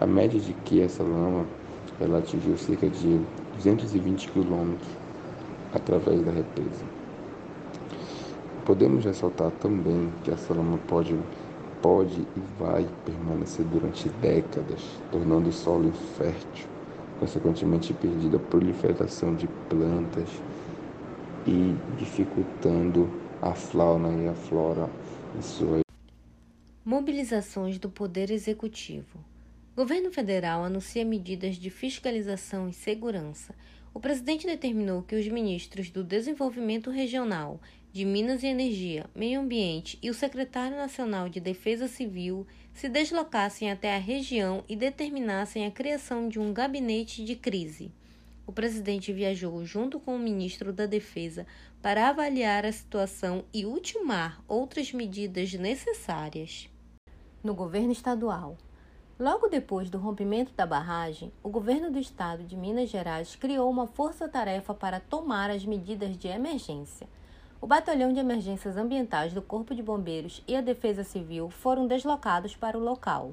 A 0.00 0.06
média 0.06 0.38
de 0.38 0.52
que 0.52 0.80
essa 0.80 1.02
lama 1.02 1.46
ela 2.00 2.18
atingiu 2.18 2.56
cerca 2.58 2.88
de 2.88 3.20
220 3.54 4.28
quilômetros 4.28 4.88
através 5.72 6.20
da 6.22 6.30
represa. 6.30 6.84
Podemos 8.64 9.04
ressaltar 9.04 9.50
também 9.52 10.10
que 10.24 10.30
essa 10.30 10.52
lama 10.52 10.78
pode, 10.88 11.16
pode 11.82 12.20
e 12.20 12.40
vai 12.58 12.86
permanecer 13.04 13.64
durante 13.66 14.08
décadas, 14.20 14.82
tornando 15.10 15.48
o 15.48 15.52
solo 15.52 15.88
infértil, 15.88 16.68
consequentemente 17.18 17.92
perdida 17.94 18.36
a 18.36 18.40
proliferação 18.40 19.34
de 19.34 19.46
plantas 19.68 20.28
e 21.46 21.74
dificultando 21.98 23.08
a 23.40 23.52
fauna 23.54 24.10
e 24.22 24.28
a 24.28 24.34
flora 24.34 24.88
em 25.36 25.42
sua 25.42 25.80
Mobilizações 26.84 27.78
do 27.78 27.90
Poder 27.90 28.30
Executivo. 28.30 29.18
Governo 29.76 30.10
federal 30.12 30.64
anuncia 30.64 31.04
medidas 31.04 31.56
de 31.56 31.68
fiscalização 31.68 32.68
e 32.68 32.72
segurança. 32.72 33.54
O 33.96 33.98
presidente 33.98 34.46
determinou 34.46 35.00
que 35.00 35.16
os 35.16 35.26
ministros 35.26 35.88
do 35.88 36.04
Desenvolvimento 36.04 36.90
Regional, 36.90 37.58
de 37.90 38.04
Minas 38.04 38.42
e 38.42 38.46
Energia, 38.46 39.06
Meio 39.14 39.40
Ambiente 39.40 39.98
e 40.02 40.10
o 40.10 40.14
secretário 40.14 40.76
nacional 40.76 41.30
de 41.30 41.40
Defesa 41.40 41.88
Civil 41.88 42.46
se 42.74 42.90
deslocassem 42.90 43.70
até 43.70 43.96
a 43.96 43.98
região 43.98 44.62
e 44.68 44.76
determinassem 44.76 45.64
a 45.64 45.70
criação 45.70 46.28
de 46.28 46.38
um 46.38 46.52
gabinete 46.52 47.24
de 47.24 47.36
crise. 47.36 47.90
O 48.46 48.52
presidente 48.52 49.14
viajou 49.14 49.64
junto 49.64 49.98
com 49.98 50.14
o 50.14 50.18
ministro 50.18 50.74
da 50.74 50.84
Defesa 50.84 51.46
para 51.80 52.10
avaliar 52.10 52.66
a 52.66 52.72
situação 52.72 53.46
e 53.50 53.64
ultimar 53.64 54.44
outras 54.46 54.92
medidas 54.92 55.54
necessárias 55.54 56.68
no 57.42 57.54
governo 57.54 57.92
estadual. 57.92 58.58
Logo 59.18 59.48
depois 59.48 59.88
do 59.88 59.96
rompimento 59.96 60.52
da 60.52 60.66
barragem, 60.66 61.32
o 61.42 61.48
governo 61.48 61.90
do 61.90 61.98
estado 61.98 62.44
de 62.44 62.54
Minas 62.54 62.90
Gerais 62.90 63.34
criou 63.34 63.70
uma 63.70 63.86
força-tarefa 63.86 64.74
para 64.74 65.00
tomar 65.00 65.48
as 65.48 65.64
medidas 65.64 66.18
de 66.18 66.28
emergência. 66.28 67.08
O 67.58 67.66
Batalhão 67.66 68.12
de 68.12 68.20
Emergências 68.20 68.76
Ambientais 68.76 69.32
do 69.32 69.40
Corpo 69.40 69.74
de 69.74 69.82
Bombeiros 69.82 70.44
e 70.46 70.54
a 70.54 70.60
Defesa 70.60 71.02
Civil 71.02 71.48
foram 71.48 71.86
deslocados 71.86 72.54
para 72.54 72.76
o 72.76 72.84
local, 72.84 73.32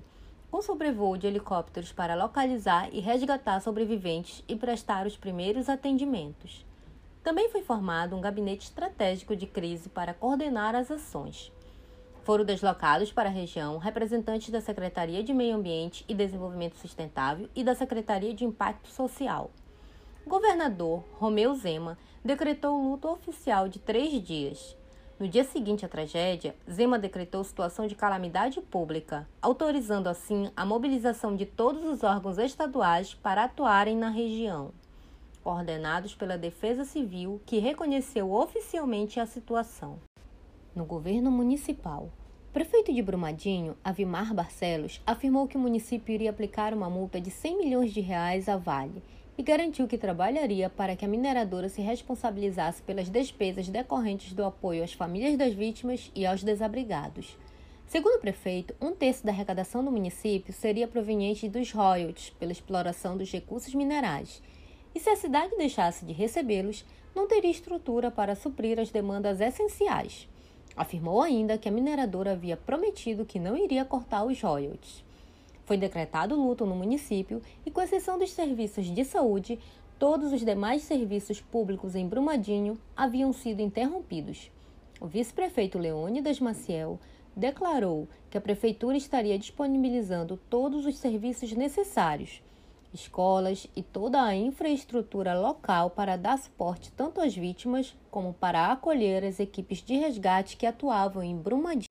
com 0.49 0.61
sobrevoo 0.61 1.17
de 1.17 1.27
helicópteros 1.27 1.91
para 1.91 2.15
localizar 2.15 2.87
e 2.93 3.01
resgatar 3.01 3.59
sobreviventes 3.59 4.41
e 4.47 4.55
prestar 4.55 5.05
os 5.05 5.17
primeiros 5.17 5.67
atendimentos. 5.67 6.65
Também 7.21 7.49
foi 7.49 7.61
formado 7.61 8.15
um 8.15 8.21
gabinete 8.21 8.67
estratégico 8.67 9.35
de 9.35 9.47
crise 9.47 9.89
para 9.89 10.13
coordenar 10.13 10.75
as 10.75 10.89
ações. 10.89 11.51
Foram 12.23 12.45
deslocados 12.45 13.11
para 13.11 13.27
a 13.27 13.31
região 13.31 13.77
representantes 13.77 14.49
da 14.49 14.61
Secretaria 14.61 15.21
de 15.21 15.33
Meio 15.33 15.57
Ambiente 15.57 16.05
e 16.07 16.15
Desenvolvimento 16.15 16.77
Sustentável 16.77 17.49
e 17.53 17.65
da 17.65 17.75
Secretaria 17.75 18.33
de 18.33 18.45
Impacto 18.45 18.87
Social. 18.87 19.51
O 20.25 20.29
governador 20.29 21.03
Romeu 21.15 21.53
Zema 21.53 21.97
decretou 22.23 22.81
luto 22.81 23.09
oficial 23.09 23.67
de 23.67 23.77
três 23.77 24.23
dias. 24.23 24.77
No 25.19 25.27
dia 25.27 25.43
seguinte 25.43 25.85
à 25.85 25.89
tragédia, 25.89 26.55
Zema 26.71 26.97
decretou 26.97 27.43
situação 27.43 27.87
de 27.87 27.95
calamidade 27.95 28.61
pública, 28.61 29.27
autorizando 29.41 30.07
assim 30.07 30.49
a 30.55 30.65
mobilização 30.65 31.35
de 31.35 31.45
todos 31.45 31.83
os 31.83 32.03
órgãos 32.03 32.37
estaduais 32.37 33.13
para 33.13 33.43
atuarem 33.43 33.97
na 33.97 34.09
região, 34.09 34.71
coordenados 35.43 36.15
pela 36.15 36.37
Defesa 36.37 36.85
Civil, 36.85 37.41
que 37.45 37.59
reconheceu 37.59 38.31
oficialmente 38.31 39.19
a 39.19 39.25
situação 39.25 39.99
no 40.75 40.85
governo 40.85 41.31
municipal. 41.31 42.09
O 42.49 42.53
prefeito 42.53 42.93
de 42.93 43.01
Brumadinho, 43.01 43.75
Avimar 43.83 44.33
Barcelos, 44.33 45.01
afirmou 45.07 45.47
que 45.47 45.57
o 45.57 45.59
município 45.59 46.13
iria 46.13 46.29
aplicar 46.29 46.73
uma 46.73 46.89
multa 46.89 47.19
de 47.19 47.31
100 47.31 47.57
milhões 47.57 47.93
de 47.93 47.99
reais 47.99 48.47
à 48.47 48.57
Vale 48.57 49.01
e 49.37 49.41
garantiu 49.41 49.87
que 49.87 49.97
trabalharia 49.97 50.69
para 50.69 50.95
que 50.95 51.03
a 51.03 51.07
mineradora 51.07 51.67
se 51.67 51.81
responsabilizasse 51.81 52.81
pelas 52.83 53.09
despesas 53.09 53.67
decorrentes 53.67 54.33
do 54.33 54.43
apoio 54.43 54.83
às 54.83 54.93
famílias 54.93 55.37
das 55.37 55.53
vítimas 55.53 56.11
e 56.13 56.25
aos 56.25 56.43
desabrigados. 56.43 57.37
Segundo 57.87 58.15
o 58.15 58.21
prefeito, 58.21 58.75
um 58.81 58.91
terço 58.91 59.25
da 59.25 59.31
arrecadação 59.31 59.83
do 59.83 59.91
município 59.91 60.53
seria 60.53 60.87
proveniente 60.87 61.49
dos 61.49 61.71
royalties 61.71 62.29
pela 62.31 62.51
exploração 62.51 63.17
dos 63.17 63.31
recursos 63.31 63.73
minerais. 63.73 64.41
E 64.95 64.99
se 64.99 65.09
a 65.09 65.15
cidade 65.15 65.55
deixasse 65.57 66.05
de 66.05 66.13
recebê-los, 66.13 66.85
não 67.15 67.27
teria 67.27 67.51
estrutura 67.51 68.09
para 68.09 68.35
suprir 68.35 68.79
as 68.79 68.89
demandas 68.89 69.41
essenciais. 69.41 70.27
Afirmou 70.75 71.21
ainda 71.21 71.57
que 71.57 71.69
a 71.69 71.71
mineradora 71.71 72.31
havia 72.31 72.57
prometido 72.57 73.25
que 73.25 73.39
não 73.39 73.55
iria 73.55 73.85
cortar 73.85 74.25
os 74.25 74.41
royalties. 74.41 75.03
Foi 75.65 75.77
decretado 75.77 76.35
luto 76.35 76.65
no 76.65 76.75
município 76.75 77.41
e, 77.65 77.71
com 77.71 77.81
exceção 77.81 78.17
dos 78.17 78.31
serviços 78.31 78.87
de 78.87 79.05
saúde, 79.05 79.59
todos 79.97 80.33
os 80.33 80.43
demais 80.43 80.81
serviços 80.81 81.39
públicos 81.39 81.95
em 81.95 82.07
Brumadinho 82.07 82.77
haviam 82.95 83.31
sido 83.31 83.61
interrompidos. 83.61 84.51
O 84.99 85.07
vice-prefeito 85.07 85.77
Leônidas 85.77 86.39
Maciel 86.39 86.99
declarou 87.35 88.07
que 88.29 88.37
a 88.37 88.41
prefeitura 88.41 88.97
estaria 88.97 89.37
disponibilizando 89.37 90.39
todos 90.49 90.85
os 90.85 90.97
serviços 90.97 91.53
necessários 91.53 92.41
escolas 92.93 93.67
e 93.75 93.81
toda 93.81 94.21
a 94.21 94.35
infraestrutura 94.35 95.33
local 95.33 95.89
para 95.89 96.15
dar 96.15 96.37
suporte 96.37 96.91
tanto 96.91 97.19
às 97.19 97.35
vítimas 97.35 97.95
como 98.11 98.33
para 98.33 98.71
acolher 98.71 99.23
as 99.23 99.39
equipes 99.39 99.79
de 99.79 99.95
resgate 99.95 100.57
que 100.57 100.65
atuavam 100.65 101.23
em 101.23 101.35
Brumadinho. 101.35 101.89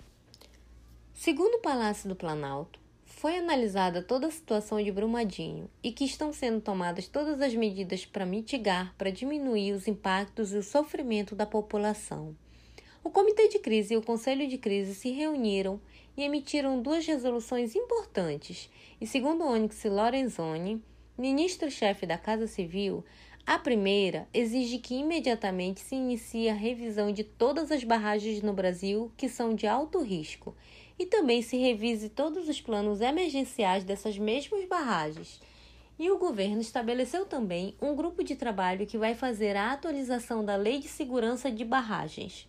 Segundo 1.12 1.54
o 1.54 1.60
Palácio 1.60 2.08
do 2.08 2.16
Planalto, 2.16 2.80
foi 3.04 3.36
analisada 3.36 4.02
toda 4.02 4.26
a 4.26 4.30
situação 4.30 4.82
de 4.82 4.90
Brumadinho 4.90 5.70
e 5.82 5.92
que 5.92 6.04
estão 6.04 6.32
sendo 6.32 6.60
tomadas 6.60 7.06
todas 7.06 7.40
as 7.40 7.54
medidas 7.54 8.04
para 8.04 8.26
mitigar, 8.26 8.94
para 8.98 9.12
diminuir 9.12 9.72
os 9.72 9.86
impactos 9.86 10.52
e 10.52 10.56
o 10.56 10.62
sofrimento 10.62 11.36
da 11.36 11.46
população. 11.46 12.34
O 13.04 13.10
Comitê 13.10 13.48
de 13.48 13.58
Crise 13.58 13.94
e 13.94 13.96
o 13.96 14.02
Conselho 14.02 14.48
de 14.48 14.58
Crise 14.58 14.94
se 14.94 15.10
reuniram 15.10 15.80
e 16.16 16.22
emitiram 16.22 16.80
duas 16.80 17.06
resoluções 17.06 17.74
importantes, 17.74 18.70
e 19.00 19.06
segundo 19.06 19.44
Onyx 19.44 19.84
Lorenzoni, 19.84 20.82
ministro-chefe 21.22 22.04
da 22.04 22.18
Casa 22.18 22.48
Civil, 22.48 23.04
a 23.46 23.56
primeira 23.56 24.26
exige 24.34 24.78
que 24.78 24.96
imediatamente 24.96 25.78
se 25.78 25.94
inicie 25.94 26.48
a 26.48 26.52
revisão 26.52 27.12
de 27.12 27.22
todas 27.22 27.70
as 27.70 27.84
barragens 27.84 28.42
no 28.42 28.52
Brasil 28.52 29.12
que 29.16 29.28
são 29.28 29.54
de 29.54 29.68
alto 29.68 30.02
risco 30.02 30.52
e 30.98 31.06
também 31.06 31.40
se 31.40 31.56
revise 31.56 32.08
todos 32.08 32.48
os 32.48 32.60
planos 32.60 33.00
emergenciais 33.00 33.84
dessas 33.84 34.18
mesmas 34.18 34.66
barragens. 34.66 35.40
E 35.96 36.10
o 36.10 36.18
governo 36.18 36.60
estabeleceu 36.60 37.24
também 37.24 37.76
um 37.80 37.94
grupo 37.94 38.24
de 38.24 38.34
trabalho 38.34 38.84
que 38.84 38.98
vai 38.98 39.14
fazer 39.14 39.54
a 39.54 39.70
atualização 39.70 40.44
da 40.44 40.56
Lei 40.56 40.80
de 40.80 40.88
Segurança 40.88 41.52
de 41.52 41.64
Barragens. 41.64 42.48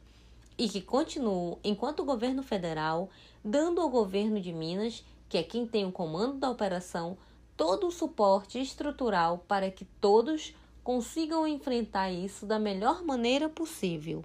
e 0.57 0.67
que 0.67 0.81
continuam 0.81 1.59
enquanto 1.63 1.99
o 2.01 2.05
governo 2.05 2.41
federal, 2.41 3.09
dando 3.43 3.81
ao 3.81 3.89
governo 3.89 4.39
de 4.39 4.53
Minas, 4.53 5.03
que 5.27 5.37
é 5.37 5.43
quem 5.43 5.65
tem 5.65 5.83
o 5.83 5.91
comando 5.91 6.37
da 6.37 6.49
operação, 6.49 7.17
todo 7.55 7.87
o 7.87 7.91
suporte 7.91 8.59
estrutural 8.59 9.43
para 9.47 9.69
que 9.69 9.85
todos 9.99 10.53
consigam 10.83 11.47
enfrentar 11.47 12.11
isso 12.11 12.45
da 12.45 12.59
melhor 12.59 13.03
maneira 13.03 13.47
possível. 13.47 14.23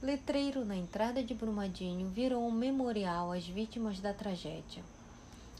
Letreiro 0.00 0.64
na 0.64 0.76
entrada 0.76 1.22
de 1.22 1.34
Brumadinho 1.34 2.08
virou 2.08 2.46
um 2.46 2.52
memorial 2.52 3.32
às 3.32 3.46
vítimas 3.46 3.98
da 3.98 4.14
tragédia. 4.14 4.82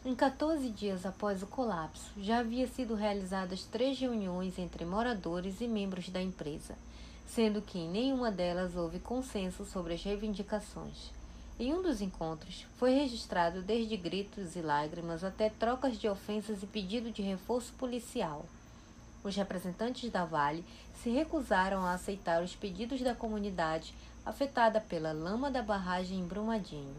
Em 0.04 0.14
14 0.14 0.70
dias 0.70 1.04
após 1.04 1.42
o 1.42 1.46
colapso, 1.46 2.12
já 2.16 2.38
havia 2.38 2.68
sido 2.68 2.94
realizadas 2.94 3.64
três 3.64 3.98
reuniões 3.98 4.56
entre 4.56 4.84
moradores 4.84 5.60
e 5.60 5.66
membros 5.66 6.08
da 6.08 6.22
empresa, 6.22 6.76
sendo 7.26 7.60
que 7.60 7.80
em 7.80 7.90
nenhuma 7.90 8.30
delas 8.30 8.76
houve 8.76 9.00
consenso 9.00 9.64
sobre 9.64 9.94
as 9.94 10.02
reivindicações. 10.02 11.17
Em 11.60 11.74
um 11.74 11.82
dos 11.82 12.00
encontros, 12.00 12.64
foi 12.76 12.92
registrado 12.92 13.62
desde 13.62 13.96
gritos 13.96 14.54
e 14.54 14.60
lágrimas 14.60 15.24
até 15.24 15.50
trocas 15.50 15.98
de 15.98 16.08
ofensas 16.08 16.62
e 16.62 16.66
pedido 16.66 17.10
de 17.10 17.20
reforço 17.20 17.72
policial. 17.72 18.46
Os 19.24 19.34
representantes 19.34 20.08
da 20.08 20.24
Vale 20.24 20.64
se 20.94 21.10
recusaram 21.10 21.84
a 21.84 21.94
aceitar 21.94 22.44
os 22.44 22.54
pedidos 22.54 23.00
da 23.00 23.12
comunidade 23.12 23.92
afetada 24.24 24.80
pela 24.80 25.10
lama 25.10 25.50
da 25.50 25.60
barragem 25.60 26.20
em 26.20 26.24
Brumadinho. 26.24 26.94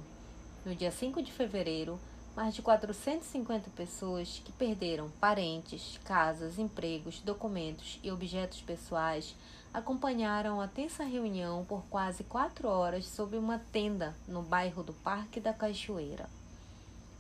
No 0.66 0.76
dia 0.76 0.92
5 0.92 1.24
de 1.24 1.32
fevereiro, 1.32 1.98
mais 2.36 2.54
de 2.54 2.62
450 2.62 3.70
pessoas 3.70 4.42
que 4.44 4.52
perderam 4.52 5.10
parentes, 5.22 5.98
casas, 6.04 6.60
empregos, 6.60 7.22
documentos 7.22 7.98
e 8.04 8.12
objetos 8.12 8.62
pessoais 8.62 9.34
acompanharam 9.74 10.60
a 10.60 10.68
tensa 10.68 11.04
reunião 11.04 11.64
por 11.66 11.84
quase 11.90 12.24
quatro 12.24 12.68
horas 12.68 13.06
sob 13.06 13.38
uma 13.38 13.60
tenda 13.72 14.16
no 14.28 14.42
bairro 14.42 14.84
do 14.84 14.94
Parque 14.94 15.40
da 15.40 15.54
Cachoeira. 15.54 16.30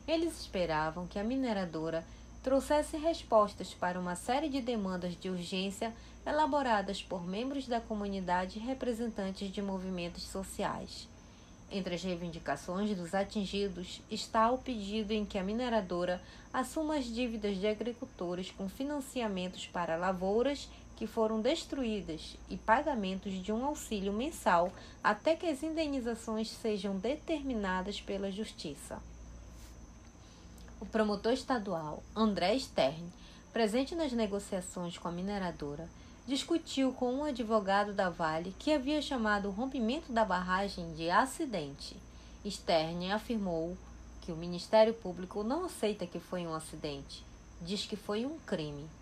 Eles 0.07 0.41
esperavam 0.41 1.05
que 1.05 1.19
a 1.19 1.23
mineradora 1.23 2.03
trouxesse 2.41 2.97
respostas 2.97 3.73
para 3.73 3.99
uma 3.99 4.15
série 4.15 4.49
de 4.49 4.61
demandas 4.61 5.15
de 5.15 5.29
urgência 5.29 5.93
elaboradas 6.25 7.01
por 7.01 7.25
membros 7.25 7.67
da 7.67 7.79
comunidade 7.79 8.57
e 8.57 8.61
representantes 8.61 9.51
de 9.51 9.61
movimentos 9.61 10.23
sociais. 10.23 11.07
Entre 11.71 11.93
as 11.93 12.03
reivindicações 12.03 12.97
dos 12.97 13.13
atingidos 13.13 14.01
está 14.09 14.49
o 14.49 14.57
pedido 14.57 15.11
em 15.11 15.23
que 15.23 15.37
a 15.37 15.43
mineradora 15.43 16.19
assuma 16.51 16.95
as 16.95 17.05
dívidas 17.05 17.57
de 17.57 17.67
agricultores 17.67 18.49
com 18.49 18.67
financiamentos 18.67 19.67
para 19.67 19.95
lavouras 19.95 20.67
que 20.99 21.07
foram 21.07 21.39
destruídas 21.39 22.35
e 22.49 22.57
pagamentos 22.57 23.31
de 23.41 23.53
um 23.53 23.63
auxílio 23.63 24.11
mensal 24.11 24.69
até 25.01 25.33
que 25.33 25.45
as 25.45 25.63
indenizações 25.63 26.49
sejam 26.49 26.97
determinadas 26.97 28.01
pela 28.01 28.29
Justiça. 28.29 29.01
O 30.81 30.85
promotor 30.85 31.31
estadual 31.31 32.03
André 32.13 32.59
Stern, 32.59 33.01
presente 33.53 33.95
nas 33.95 34.11
negociações 34.11 34.97
com 34.97 35.07
a 35.07 35.11
mineradora, 35.11 35.87
discutiu 36.27 36.91
com 36.91 37.13
um 37.13 37.23
advogado 37.23 37.93
da 37.93 38.09
Vale 38.09 38.53
que 38.59 38.73
havia 38.73 39.01
chamado 39.01 39.47
o 39.47 39.51
rompimento 39.51 40.11
da 40.11 40.25
barragem 40.25 40.93
de 40.95 41.09
acidente. 41.09 41.95
Stern 42.45 43.09
afirmou 43.09 43.77
que 44.19 44.33
o 44.33 44.35
Ministério 44.35 44.93
Público 44.93 45.45
não 45.45 45.63
aceita 45.63 46.05
que 46.05 46.19
foi 46.19 46.45
um 46.45 46.53
acidente, 46.53 47.25
diz 47.61 47.85
que 47.85 47.95
foi 47.95 48.25
um 48.25 48.37
crime. 48.39 48.98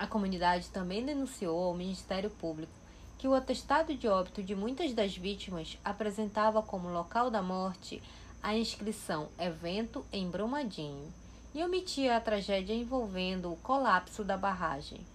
A 0.00 0.06
comunidade 0.06 0.70
também 0.70 1.04
denunciou 1.04 1.62
ao 1.62 1.74
Ministério 1.74 2.30
Público 2.30 2.72
que 3.18 3.28
o 3.28 3.34
atestado 3.34 3.94
de 3.94 4.08
óbito 4.08 4.42
de 4.42 4.54
muitas 4.54 4.94
das 4.94 5.14
vítimas 5.14 5.76
apresentava 5.84 6.62
como 6.62 6.88
local 6.88 7.30
da 7.30 7.42
morte 7.42 8.02
a 8.42 8.56
inscrição 8.56 9.28
Evento 9.38 10.02
em 10.10 10.26
Brumadinho 10.30 11.12
e 11.54 11.62
omitia 11.62 12.16
a 12.16 12.20
tragédia 12.20 12.72
envolvendo 12.72 13.52
o 13.52 13.56
colapso 13.56 14.24
da 14.24 14.38
barragem. 14.38 15.06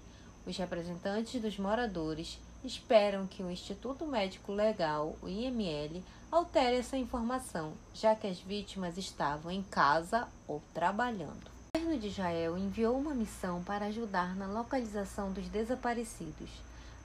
Os 0.46 0.56
representantes 0.56 1.42
dos 1.42 1.58
moradores 1.58 2.40
esperam 2.64 3.26
que 3.26 3.42
o 3.42 3.50
Instituto 3.50 4.06
Médico 4.06 4.52
Legal, 4.52 5.16
o 5.20 5.28
IML, 5.28 6.04
altere 6.32 6.78
essa 6.78 6.96
informação, 6.96 7.74
já 7.92 8.14
que 8.14 8.28
as 8.28 8.38
vítimas 8.38 9.00
estavam 9.00 9.52
em 9.52 9.64
casa 9.64 10.28
ou 10.48 10.62
trabalhando. 10.76 11.55
O 11.76 11.78
governo 11.78 12.00
de 12.00 12.08
Israel 12.08 12.58
enviou 12.58 12.98
uma 12.98 13.14
missão 13.14 13.62
para 13.62 13.88
ajudar 13.88 14.34
na 14.38 14.48
localização 14.48 15.34
dos 15.34 15.50
desaparecidos. 15.50 16.50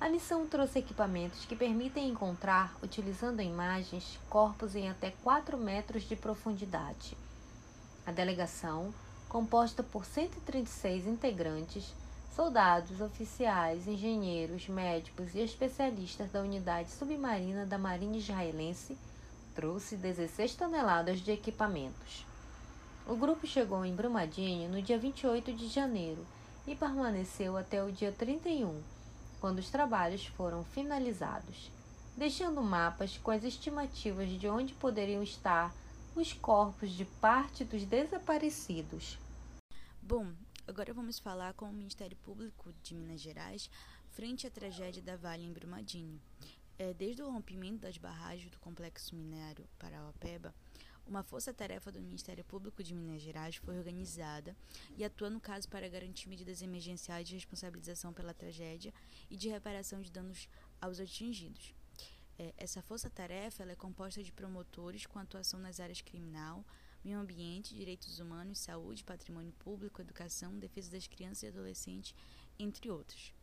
A 0.01 0.09
missão 0.09 0.47
trouxe 0.47 0.79
equipamentos 0.79 1.45
que 1.45 1.57
permitem 1.57 2.09
encontrar, 2.09 2.73
utilizando 2.81 3.43
imagens, 3.43 4.17
corpos 4.29 4.77
em 4.77 4.89
até 4.89 5.11
4 5.25 5.59
metros 5.59 6.05
de 6.05 6.15
profundidade. 6.15 7.17
A 8.07 8.13
delegação, 8.13 8.95
composta 9.29 9.83
por 9.83 10.05
136 10.05 11.05
integrantes, 11.05 11.93
soldados, 12.37 13.01
oficiais, 13.01 13.89
engenheiros, 13.89 14.69
médicos 14.69 15.35
e 15.35 15.41
especialistas 15.41 16.31
da 16.31 16.43
unidade 16.43 16.93
submarina 16.93 17.67
da 17.67 17.77
Marinha 17.77 18.21
Israelense, 18.21 18.97
trouxe 19.53 19.97
16 19.97 20.55
toneladas 20.55 21.19
de 21.19 21.33
equipamentos. 21.33 22.30
O 23.11 23.17
grupo 23.17 23.45
chegou 23.45 23.85
em 23.85 23.93
Brumadinho 23.93 24.71
no 24.71 24.81
dia 24.81 24.97
28 24.97 25.53
de 25.53 25.67
janeiro 25.67 26.25
e 26.65 26.77
permaneceu 26.77 27.57
até 27.57 27.83
o 27.83 27.91
dia 27.91 28.13
31, 28.13 28.81
quando 29.41 29.59
os 29.59 29.69
trabalhos 29.69 30.27
foram 30.27 30.63
finalizados, 30.63 31.73
deixando 32.17 32.63
mapas 32.63 33.19
com 33.19 33.33
as 33.33 33.43
estimativas 33.43 34.29
de 34.29 34.47
onde 34.47 34.75
poderiam 34.75 35.25
estar 35.25 35.75
os 36.15 36.33
corpos 36.33 36.93
de 36.93 37.05
parte 37.05 37.65
dos 37.65 37.85
desaparecidos. 37.85 39.19
Bom, 40.01 40.29
Agora 40.69 40.95
vamos 40.95 41.19
falar 41.19 41.53
com 41.55 41.65
o 41.65 41.73
Ministério 41.73 42.17
Público 42.19 42.73
de 42.81 42.95
Minas 42.95 43.21
Gerais 43.21 43.69
frente 44.11 44.47
à 44.47 44.51
tragédia 44.51 45.03
da 45.03 45.17
Vale 45.17 45.45
em 45.45 45.53
Brumadinho. 45.53 46.21
É, 46.79 46.95
desde 46.95 47.23
o 47.23 47.29
rompimento 47.29 47.81
das 47.81 47.99
barragens 47.99 48.53
do 48.53 48.59
complexo 48.61 49.17
minério 49.17 49.67
Parauapeba, 49.81 50.55
uma 51.11 51.25
força-tarefa 51.25 51.91
do 51.91 52.01
Ministério 52.01 52.45
Público 52.45 52.85
de 52.85 52.95
Minas 52.95 53.21
Gerais 53.21 53.57
foi 53.57 53.77
organizada 53.77 54.57
e 54.97 55.05
atua 55.05 55.29
no 55.29 55.41
caso 55.41 55.69
para 55.69 55.89
garantir 55.89 56.29
medidas 56.29 56.63
emergenciais 56.63 57.27
de 57.27 57.35
responsabilização 57.35 58.13
pela 58.13 58.33
tragédia 58.33 58.95
e 59.29 59.37
de 59.37 59.49
reparação 59.49 60.01
de 60.01 60.11
danos 60.11 60.49
aos 60.81 61.01
atingidos. 61.01 61.75
É, 62.39 62.55
essa 62.57 62.81
força-tarefa 62.81 63.65
é 63.65 63.75
composta 63.75 64.23
de 64.23 64.31
promotores 64.31 65.05
com 65.05 65.19
atuação 65.19 65.59
nas 65.59 65.81
áreas 65.81 66.01
criminal, 66.01 66.65
meio 67.05 67.19
ambiente, 67.19 67.75
direitos 67.75 68.21
humanos, 68.21 68.61
saúde, 68.61 69.03
patrimônio 69.03 69.53
público, 69.59 70.01
educação, 70.01 70.57
defesa 70.59 70.93
das 70.93 71.09
crianças 71.09 71.43
e 71.43 71.49
adolescentes, 71.49 72.15
entre 72.57 72.89
outros. 72.89 73.35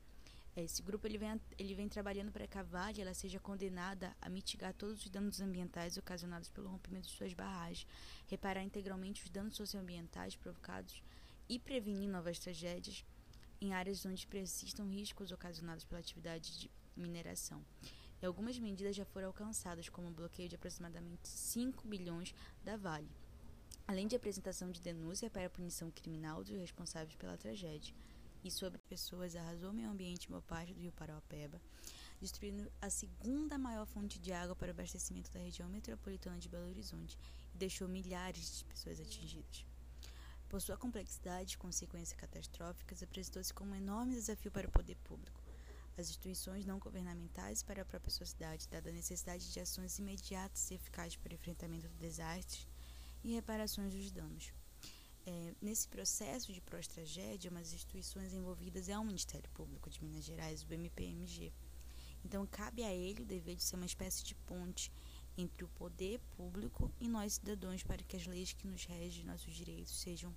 Esse 0.60 0.82
grupo 0.82 1.06
ele 1.06 1.20
vem, 1.20 1.40
ele 1.60 1.76
vem 1.76 1.88
trabalhando 1.88 2.32
para 2.32 2.48
que 2.48 2.58
a 2.58 2.64
Vale 2.64 3.00
ela 3.00 3.14
seja 3.14 3.40
condenada 3.40 4.18
a 4.20 4.28
mitigar 4.28 4.74
todos 4.74 5.04
os 5.04 5.10
danos 5.10 5.40
ambientais 5.40 5.98
ocasionados 5.98 6.50
pelo 6.50 6.68
rompimento 6.68 7.08
de 7.08 7.14
suas 7.14 7.32
barragens, 7.32 7.86
reparar 8.26 8.64
integralmente 8.64 9.24
os 9.24 9.30
danos 9.30 9.56
socioambientais 9.56 10.36
provocados 10.36 11.04
e 11.48 11.60
prevenir 11.60 12.10
novas 12.10 12.40
tragédias 12.40 13.06
em 13.62 13.74
áreas 13.74 14.04
onde 14.04 14.26
persistam 14.26 14.90
riscos 14.90 15.32
ocasionados 15.32 15.86
pela 15.86 16.00
atividade 16.00 16.60
de 16.60 16.72
mineração. 16.96 17.64
E 18.20 18.26
algumas 18.26 18.58
medidas 18.58 18.96
já 18.96 19.06
foram 19.06 19.28
alcançadas, 19.28 19.90
como 19.90 20.08
o 20.08 20.12
bloqueio 20.12 20.50
de 20.50 20.56
aproximadamente 20.56 21.28
5 21.28 21.88
bilhões 21.88 22.34
da 22.64 22.76
Vale 22.76 23.08
além 23.88 24.06
de 24.06 24.18
apresentação 24.18 24.70
de 24.70 24.82
denúncia 24.82 25.30
para 25.30 25.46
a 25.46 25.50
punição 25.50 25.90
criminal 25.90 26.44
dos 26.44 26.58
responsáveis 26.58 27.16
pela 27.16 27.38
tragédia, 27.38 27.96
e 28.44 28.52
sobre 28.52 28.78
pessoas 28.80 29.36
arrasou 29.36 29.74
meio 29.74 29.90
ambiente 29.90 30.26
em 30.26 30.30
boa 30.30 30.42
parte 30.42 30.74
do 30.74 30.80
rio 30.80 30.92
Paraopeba, 30.92 31.62
destruindo 32.20 32.72
a 32.82 32.90
segunda 32.90 33.58
maior 33.58 33.86
fonte 33.86 34.20
de 34.20 34.32
água 34.32 34.56
para 34.56 34.70
o 34.70 34.72
abastecimento 34.72 35.32
da 35.32 35.40
região 35.40 35.70
metropolitana 35.70 36.38
de 36.38 36.50
Belo 36.50 36.68
Horizonte 36.68 37.18
e 37.54 37.58
deixou 37.58 37.88
milhares 37.88 38.58
de 38.58 38.66
pessoas 38.66 39.00
atingidas. 39.00 39.66
Por 40.50 40.62
sua 40.62 40.78
complexidade 40.78 41.56
e 41.56 41.58
consequências 41.58 42.18
catastróficas, 42.18 43.04
apresentou-se 43.04 43.54
como 43.54 43.72
um 43.72 43.76
enorme 43.76 44.16
desafio 44.16 44.52
para 44.52 44.68
o 44.68 44.72
poder 44.72 44.96
público, 45.04 45.42
as 45.98 46.10
instituições 46.10 46.66
não 46.66 46.80
governamentais 46.80 47.62
e 47.62 47.66
para 47.66 47.82
a 47.82 47.86
própria 47.86 48.12
sociedade, 48.12 48.68
dada 48.70 48.90
a 48.90 48.94
necessidade 48.94 49.52
de 49.52 49.60
ações 49.60 49.98
imediatas 49.98 50.70
e 50.70 50.76
eficazes 50.76 51.16
para 51.16 51.32
o 51.32 51.36
enfrentamento 51.36 51.88
do 51.88 51.96
desastre 51.96 52.68
e 53.24 53.34
reparações 53.34 53.94
dos 53.94 54.12
danos. 54.12 54.54
É, 55.30 55.54
nesse 55.62 55.90
processo 55.90 56.54
de 56.54 56.62
pós-tragédia, 56.62 57.52
uma 57.52 57.60
das 57.60 57.74
instituições 57.74 58.34
envolvidas 58.34 58.88
é 58.88 58.98
o 58.98 59.04
Ministério 59.04 59.50
Público 59.50 59.90
de 59.90 60.02
Minas 60.02 60.24
Gerais, 60.24 60.64
o 60.64 60.74
MPMG. 60.74 61.52
Então, 62.24 62.48
cabe 62.48 62.82
a 62.82 62.94
ele 62.94 63.24
o 63.24 63.26
dever 63.26 63.58
de 63.58 63.64
ser 63.64 63.76
uma 63.76 63.86
espécie 63.86 64.24
de 64.24 64.34
ponte 64.34 64.90
entre 65.38 65.66
o 65.66 65.68
poder 65.68 66.22
público 66.38 66.90
e 66.98 67.10
nós 67.10 67.34
cidadãos 67.34 67.84
para 67.84 68.02
que 68.02 68.16
as 68.16 68.26
leis 68.26 68.54
que 68.54 68.66
nos 68.66 68.86
regem 68.86 69.26
nossos 69.26 69.54
direitos 69.54 70.00
sejam 70.00 70.34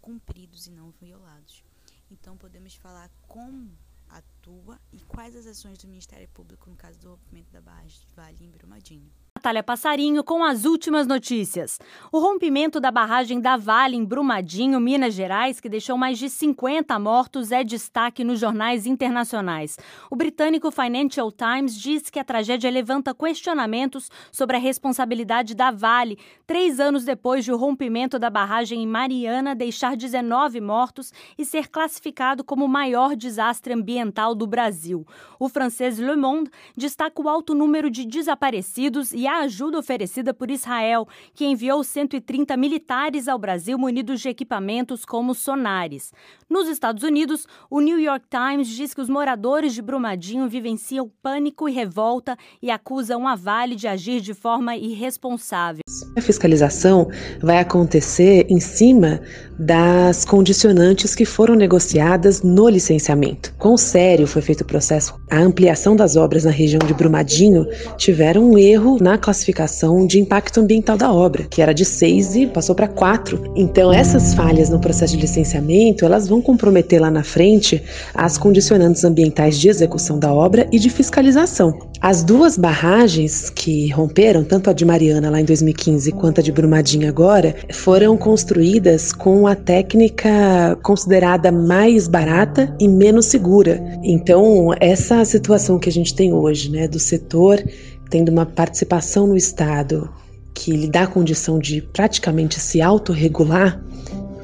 cumpridos 0.00 0.68
e 0.68 0.70
não 0.70 0.92
violados. 0.92 1.64
Então, 2.08 2.36
podemos 2.36 2.76
falar 2.76 3.10
como 3.26 3.76
atua 4.08 4.80
e 4.92 5.00
quais 5.00 5.34
as 5.34 5.46
ações 5.46 5.78
do 5.78 5.88
Ministério 5.88 6.28
Público 6.28 6.70
no 6.70 6.76
caso 6.76 6.96
do 7.00 7.10
rompimento 7.10 7.50
da 7.50 7.60
barragem 7.60 7.98
de 7.98 8.14
Vale 8.14 8.44
em 8.44 8.50
Brumadinho. 8.52 9.10
Natália 9.38 9.62
Passarinho 9.62 10.24
com 10.24 10.42
as 10.42 10.64
últimas 10.64 11.06
notícias. 11.06 11.78
O 12.10 12.18
rompimento 12.18 12.80
da 12.80 12.90
barragem 12.90 13.40
da 13.40 13.56
Vale 13.56 13.94
em 13.96 14.04
Brumadinho, 14.04 14.80
Minas 14.80 15.14
Gerais, 15.14 15.60
que 15.60 15.68
deixou 15.68 15.96
mais 15.96 16.18
de 16.18 16.28
50 16.28 16.98
mortos, 16.98 17.52
é 17.52 17.62
destaque 17.62 18.24
nos 18.24 18.40
jornais 18.40 18.84
internacionais. 18.84 19.78
O 20.10 20.16
britânico 20.16 20.72
Financial 20.72 21.30
Times 21.30 21.80
diz 21.80 22.10
que 22.10 22.18
a 22.18 22.24
tragédia 22.24 22.68
levanta 22.68 23.14
questionamentos 23.14 24.10
sobre 24.32 24.56
a 24.56 24.58
responsabilidade 24.58 25.54
da 25.54 25.70
Vale, 25.70 26.18
três 26.44 26.80
anos 26.80 27.04
depois 27.04 27.44
de 27.44 27.52
o 27.52 27.56
rompimento 27.56 28.18
da 28.18 28.28
barragem 28.28 28.82
em 28.82 28.88
Mariana 28.88 29.54
deixar 29.54 29.96
19 29.96 30.60
mortos 30.60 31.12
e 31.38 31.44
ser 31.44 31.68
classificado 31.68 32.42
como 32.42 32.64
o 32.64 32.68
maior 32.68 33.14
desastre 33.14 33.72
ambiental 33.72 34.34
do 34.34 34.48
Brasil. 34.48 35.06
O 35.38 35.48
francês 35.48 35.96
Le 35.96 36.16
Monde 36.16 36.50
destaca 36.76 37.22
o 37.22 37.28
alto 37.28 37.54
número 37.54 37.88
de 37.88 38.04
desaparecidos 38.04 39.12
e 39.12 39.27
a 39.28 39.40
ajuda 39.40 39.78
oferecida 39.78 40.32
por 40.32 40.50
Israel, 40.50 41.06
que 41.34 41.44
enviou 41.44 41.84
130 41.84 42.56
militares 42.56 43.28
ao 43.28 43.38
Brasil 43.38 43.78
munidos 43.78 44.20
de 44.20 44.28
equipamentos 44.28 45.04
como 45.04 45.34
sonares. 45.34 46.12
Nos 46.48 46.68
Estados 46.68 47.02
Unidos, 47.02 47.46
o 47.70 47.80
New 47.80 48.00
York 48.00 48.26
Times 48.30 48.68
diz 48.68 48.94
que 48.94 49.00
os 49.00 49.08
moradores 49.08 49.74
de 49.74 49.82
Brumadinho 49.82 50.48
vivenciam 50.48 51.10
pânico 51.22 51.68
e 51.68 51.72
revolta 51.72 52.36
e 52.62 52.70
acusam 52.70 53.28
a 53.28 53.34
Vale 53.34 53.74
de 53.74 53.86
agir 53.86 54.20
de 54.20 54.32
forma 54.32 54.76
irresponsável. 54.76 55.82
A 56.16 56.20
fiscalização 56.20 57.08
vai 57.40 57.58
acontecer 57.58 58.46
em 58.48 58.60
cima 58.60 59.20
das 59.58 60.24
condicionantes 60.24 61.14
que 61.14 61.24
foram 61.24 61.54
negociadas 61.54 62.42
no 62.42 62.68
licenciamento. 62.68 63.52
Quão 63.58 63.76
sério 63.76 64.26
foi 64.26 64.40
feito 64.40 64.62
o 64.62 64.66
processo? 64.66 65.14
A 65.30 65.38
ampliação 65.38 65.94
das 65.94 66.16
obras 66.16 66.44
na 66.44 66.50
região 66.50 66.80
de 66.86 66.94
Brumadinho 66.94 67.66
tiveram 67.96 68.50
um 68.50 68.58
erro 68.58 68.96
na 69.00 69.17
classificação 69.18 70.06
de 70.06 70.20
impacto 70.20 70.60
ambiental 70.60 70.96
da 70.96 71.12
obra, 71.12 71.44
que 71.44 71.60
era 71.60 71.72
de 71.72 71.84
6 71.84 72.36
e 72.36 72.46
passou 72.46 72.74
para 72.74 72.88
4. 72.88 73.52
Então, 73.56 73.92
essas 73.92 74.34
falhas 74.34 74.70
no 74.70 74.80
processo 74.80 75.14
de 75.14 75.20
licenciamento, 75.20 76.04
elas 76.04 76.28
vão 76.28 76.40
comprometer 76.40 77.00
lá 77.00 77.10
na 77.10 77.22
frente 77.22 77.82
as 78.14 78.38
condicionantes 78.38 79.04
ambientais 79.04 79.58
de 79.58 79.68
execução 79.68 80.18
da 80.18 80.32
obra 80.32 80.68
e 80.72 80.78
de 80.78 80.90
fiscalização. 80.90 81.78
As 82.00 82.22
duas 82.22 82.56
barragens 82.56 83.50
que 83.50 83.88
romperam, 83.90 84.44
tanto 84.44 84.70
a 84.70 84.72
de 84.72 84.84
Mariana 84.84 85.30
lá 85.30 85.40
em 85.40 85.44
2015 85.44 86.12
quanto 86.12 86.40
a 86.40 86.42
de 86.42 86.52
Brumadinho 86.52 87.08
agora, 87.08 87.54
foram 87.72 88.16
construídas 88.16 89.12
com 89.12 89.46
a 89.46 89.56
técnica 89.56 90.78
considerada 90.82 91.50
mais 91.50 92.06
barata 92.06 92.74
e 92.80 92.86
menos 92.86 93.26
segura. 93.26 93.82
Então, 94.02 94.70
essa 94.80 95.24
situação 95.24 95.78
que 95.78 95.88
a 95.88 95.92
gente 95.92 96.14
tem 96.14 96.32
hoje, 96.32 96.70
né, 96.70 96.86
do 96.86 96.98
setor 96.98 97.62
tendo 98.10 98.30
uma 98.30 98.46
participação 98.46 99.26
no 99.26 99.36
Estado 99.36 100.10
que 100.54 100.72
lhe 100.72 100.88
dá 100.88 101.02
a 101.02 101.06
condição 101.06 101.58
de 101.58 101.80
praticamente 101.80 102.58
se 102.58 102.82
autorregular, 102.82 103.80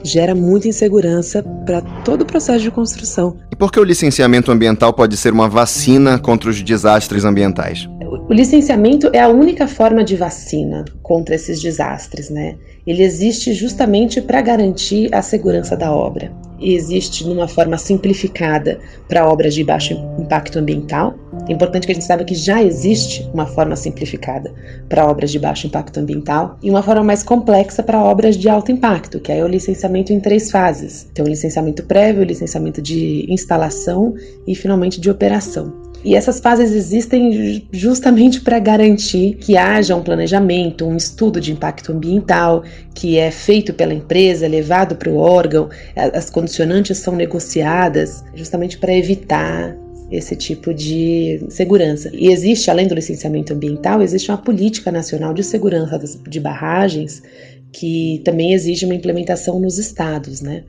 gera 0.04 0.34
muita 0.34 0.68
insegurança 0.68 1.42
para 1.64 1.80
todo 2.04 2.22
o 2.22 2.26
processo 2.26 2.62
de 2.62 2.70
construção. 2.70 3.36
E 3.50 3.56
por 3.56 3.72
que 3.72 3.80
o 3.80 3.84
licenciamento 3.84 4.52
ambiental 4.52 4.92
pode 4.92 5.16
ser 5.16 5.32
uma 5.32 5.48
vacina 5.48 6.18
contra 6.18 6.50
os 6.50 6.62
desastres 6.62 7.24
ambientais? 7.24 7.88
O 8.28 8.32
licenciamento 8.32 9.10
é 9.12 9.20
a 9.20 9.28
única 9.28 9.66
forma 9.66 10.04
de 10.04 10.14
vacina 10.14 10.84
contra 11.02 11.34
esses 11.34 11.60
desastres, 11.60 12.30
né? 12.30 12.56
Ele 12.86 13.02
existe 13.02 13.52
justamente 13.52 14.20
para 14.20 14.40
garantir 14.40 15.12
a 15.12 15.20
segurança 15.20 15.76
da 15.76 15.90
obra. 15.92 16.30
Existe 16.66 17.26
numa 17.26 17.46
forma 17.46 17.76
simplificada 17.76 18.80
para 19.06 19.28
obras 19.28 19.54
de 19.54 19.62
baixo 19.62 19.92
impacto 20.18 20.58
ambiental. 20.58 21.14
É 21.46 21.52
importante 21.52 21.86
que 21.86 21.92
a 21.92 21.94
gente 21.94 22.06
saiba 22.06 22.24
que 22.24 22.34
já 22.34 22.62
existe 22.62 23.28
uma 23.34 23.44
forma 23.44 23.76
simplificada 23.76 24.50
para 24.88 25.06
obras 25.06 25.30
de 25.30 25.38
baixo 25.38 25.66
impacto 25.66 26.00
ambiental 26.00 26.58
e 26.62 26.70
uma 26.70 26.82
forma 26.82 27.04
mais 27.04 27.22
complexa 27.22 27.82
para 27.82 28.02
obras 28.02 28.34
de 28.34 28.48
alto 28.48 28.72
impacto, 28.72 29.20
que 29.20 29.30
é 29.30 29.44
o 29.44 29.46
licenciamento 29.46 30.10
em 30.10 30.20
três 30.20 30.50
fases. 30.50 31.06
Então, 31.12 31.26
o 31.26 31.28
licenciamento 31.28 31.82
prévio, 31.84 32.22
o 32.22 32.24
licenciamento 32.24 32.80
de 32.80 33.26
instalação 33.28 34.14
e 34.46 34.54
finalmente 34.54 34.98
de 34.98 35.10
operação. 35.10 35.83
E 36.04 36.14
essas 36.14 36.38
fases 36.38 36.72
existem 36.72 37.66
justamente 37.72 38.42
para 38.42 38.58
garantir 38.58 39.36
que 39.36 39.56
haja 39.56 39.96
um 39.96 40.02
planejamento, 40.02 40.86
um 40.86 40.96
estudo 40.96 41.40
de 41.40 41.50
impacto 41.50 41.92
ambiental 41.92 42.62
que 42.94 43.16
é 43.16 43.30
feito 43.30 43.72
pela 43.72 43.94
empresa, 43.94 44.46
levado 44.46 44.96
para 44.96 45.08
o 45.08 45.16
órgão, 45.16 45.70
as 45.96 46.28
condicionantes 46.28 46.98
são 46.98 47.16
negociadas 47.16 48.22
justamente 48.34 48.76
para 48.76 48.94
evitar 48.94 49.74
esse 50.10 50.36
tipo 50.36 50.74
de 50.74 51.42
segurança. 51.48 52.10
E 52.12 52.30
existe, 52.30 52.70
além 52.70 52.86
do 52.86 52.94
licenciamento 52.94 53.54
ambiental, 53.54 54.02
existe 54.02 54.30
uma 54.30 54.38
política 54.38 54.92
nacional 54.92 55.32
de 55.32 55.42
segurança 55.42 55.98
de 56.28 56.38
barragens 56.38 57.22
que 57.72 58.20
também 58.24 58.52
exige 58.52 58.84
uma 58.84 58.94
implementação 58.94 59.58
nos 59.58 59.78
estados, 59.78 60.42
né? 60.42 60.64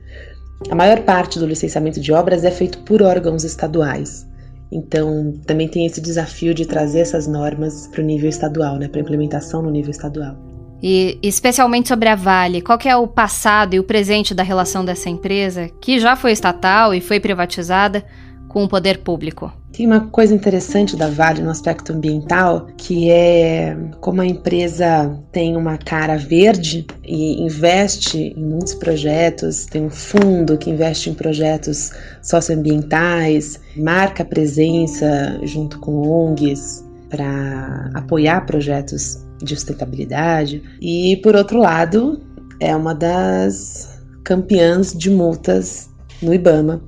A 0.70 0.74
maior 0.74 1.02
parte 1.02 1.38
do 1.38 1.46
licenciamento 1.46 2.00
de 2.00 2.10
obras 2.10 2.42
é 2.42 2.50
feito 2.50 2.78
por 2.78 3.02
órgãos 3.02 3.44
estaduais. 3.44 4.26
Então, 4.70 5.32
também 5.46 5.68
tem 5.68 5.86
esse 5.86 6.00
desafio 6.00 6.52
de 6.52 6.66
trazer 6.66 7.00
essas 7.00 7.26
normas 7.26 7.86
para 7.86 8.02
o 8.02 8.04
nível 8.04 8.28
estadual, 8.28 8.76
né, 8.76 8.88
para 8.88 9.00
implementação 9.00 9.62
no 9.62 9.70
nível 9.70 9.90
estadual. 9.90 10.36
E 10.82 11.18
especialmente 11.22 11.88
sobre 11.88 12.08
a 12.08 12.14
Vale, 12.14 12.60
qual 12.60 12.78
é 12.84 12.96
o 12.96 13.06
passado 13.06 13.74
e 13.74 13.80
o 13.80 13.84
presente 13.84 14.34
da 14.34 14.42
relação 14.42 14.84
dessa 14.84 15.08
empresa, 15.08 15.70
que 15.80 15.98
já 15.98 16.14
foi 16.16 16.32
estatal 16.32 16.92
e 16.92 17.00
foi 17.00 17.18
privatizada, 17.18 18.04
com 18.48 18.64
o 18.64 18.68
poder 18.68 18.98
público? 18.98 19.52
Tem 19.76 19.86
uma 19.86 20.08
coisa 20.08 20.34
interessante 20.34 20.96
da 20.96 21.10
Vale 21.10 21.42
no 21.42 21.50
aspecto 21.50 21.92
ambiental, 21.92 22.66
que 22.78 23.10
é 23.10 23.76
como 24.00 24.22
a 24.22 24.26
empresa 24.26 25.22
tem 25.30 25.54
uma 25.54 25.76
cara 25.76 26.16
verde 26.16 26.86
e 27.04 27.42
investe 27.42 28.32
em 28.34 28.42
muitos 28.42 28.72
projetos, 28.72 29.66
tem 29.66 29.84
um 29.84 29.90
fundo 29.90 30.56
que 30.56 30.70
investe 30.70 31.10
em 31.10 31.14
projetos 31.14 31.90
socioambientais, 32.22 33.60
marca 33.76 34.24
presença 34.24 35.38
junto 35.42 35.78
com 35.80 36.08
ONGs 36.08 36.82
para 37.10 37.90
apoiar 37.92 38.46
projetos 38.46 39.26
de 39.42 39.54
sustentabilidade. 39.54 40.62
E 40.80 41.18
por 41.18 41.36
outro 41.36 41.58
lado, 41.58 42.22
é 42.60 42.74
uma 42.74 42.94
das 42.94 44.02
campeãs 44.24 44.94
de 44.94 45.10
multas 45.10 45.90
no 46.22 46.32
IBAMA, 46.32 46.82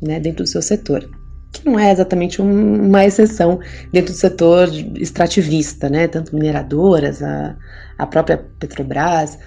né, 0.00 0.18
dentro 0.18 0.44
do 0.44 0.48
seu 0.48 0.62
setor 0.62 1.06
que 1.52 1.66
não 1.66 1.78
é 1.78 1.92
exatamente 1.92 2.40
um, 2.40 2.86
uma 2.86 3.04
exceção 3.04 3.60
dentro 3.92 4.12
do 4.12 4.16
setor 4.16 4.68
extrativista, 4.96 5.88
né? 5.88 6.08
Tanto 6.08 6.34
mineradoras, 6.34 7.22
a, 7.22 7.54
a 7.98 8.06
própria 8.06 8.38
Petrobras, 8.58 9.38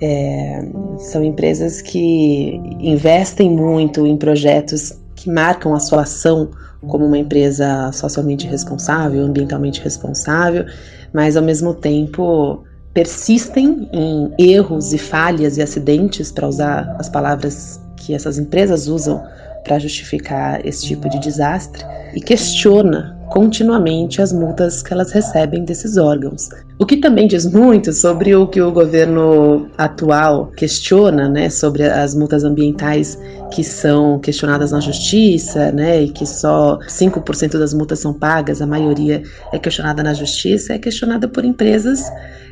é, 0.00 0.64
são 0.98 1.22
empresas 1.22 1.82
que 1.82 2.60
investem 2.80 3.50
muito 3.50 4.06
em 4.06 4.16
projetos 4.16 4.98
que 5.14 5.30
marcam 5.30 5.74
a 5.74 5.80
sua 5.80 6.02
ação 6.02 6.50
como 6.86 7.04
uma 7.04 7.18
empresa 7.18 7.92
socialmente 7.92 8.46
responsável, 8.46 9.22
ambientalmente 9.22 9.82
responsável, 9.82 10.64
mas 11.12 11.36
ao 11.36 11.42
mesmo 11.42 11.74
tempo 11.74 12.64
persistem 12.94 13.88
em 13.92 14.32
erros 14.38 14.92
e 14.94 14.98
falhas 14.98 15.58
e 15.58 15.62
acidentes, 15.62 16.32
para 16.32 16.48
usar 16.48 16.96
as 16.98 17.08
palavras 17.08 17.78
que 17.96 18.14
essas 18.14 18.38
empresas 18.38 18.88
usam 18.88 19.22
para 19.64 19.78
justificar 19.78 20.64
esse 20.66 20.86
tipo 20.86 21.08
de 21.08 21.18
desastre 21.18 21.84
e 22.14 22.20
questiona 22.20 23.18
continuamente 23.30 24.20
as 24.20 24.32
multas 24.32 24.82
que 24.82 24.92
elas 24.92 25.12
recebem 25.12 25.64
desses 25.64 25.96
órgãos. 25.96 26.48
O 26.78 26.84
que 26.84 26.96
também 26.96 27.28
diz 27.28 27.46
muito 27.46 27.92
sobre 27.92 28.34
o 28.34 28.46
que 28.48 28.60
o 28.60 28.72
governo 28.72 29.68
atual 29.78 30.48
questiona, 30.56 31.28
né, 31.28 31.48
sobre 31.48 31.84
as 31.84 32.14
multas 32.14 32.42
ambientais 32.42 33.16
que 33.52 33.62
são 33.62 34.18
questionadas 34.18 34.72
na 34.72 34.80
justiça, 34.80 35.70
né, 35.70 36.02
e 36.02 36.08
que 36.10 36.26
só 36.26 36.78
5% 36.88 37.58
das 37.58 37.72
multas 37.72 38.00
são 38.00 38.12
pagas, 38.12 38.60
a 38.60 38.66
maioria 38.66 39.22
é 39.52 39.58
questionada 39.58 40.02
na 40.02 40.12
justiça, 40.12 40.72
é 40.72 40.78
questionada 40.78 41.28
por 41.28 41.44
empresas 41.44 42.10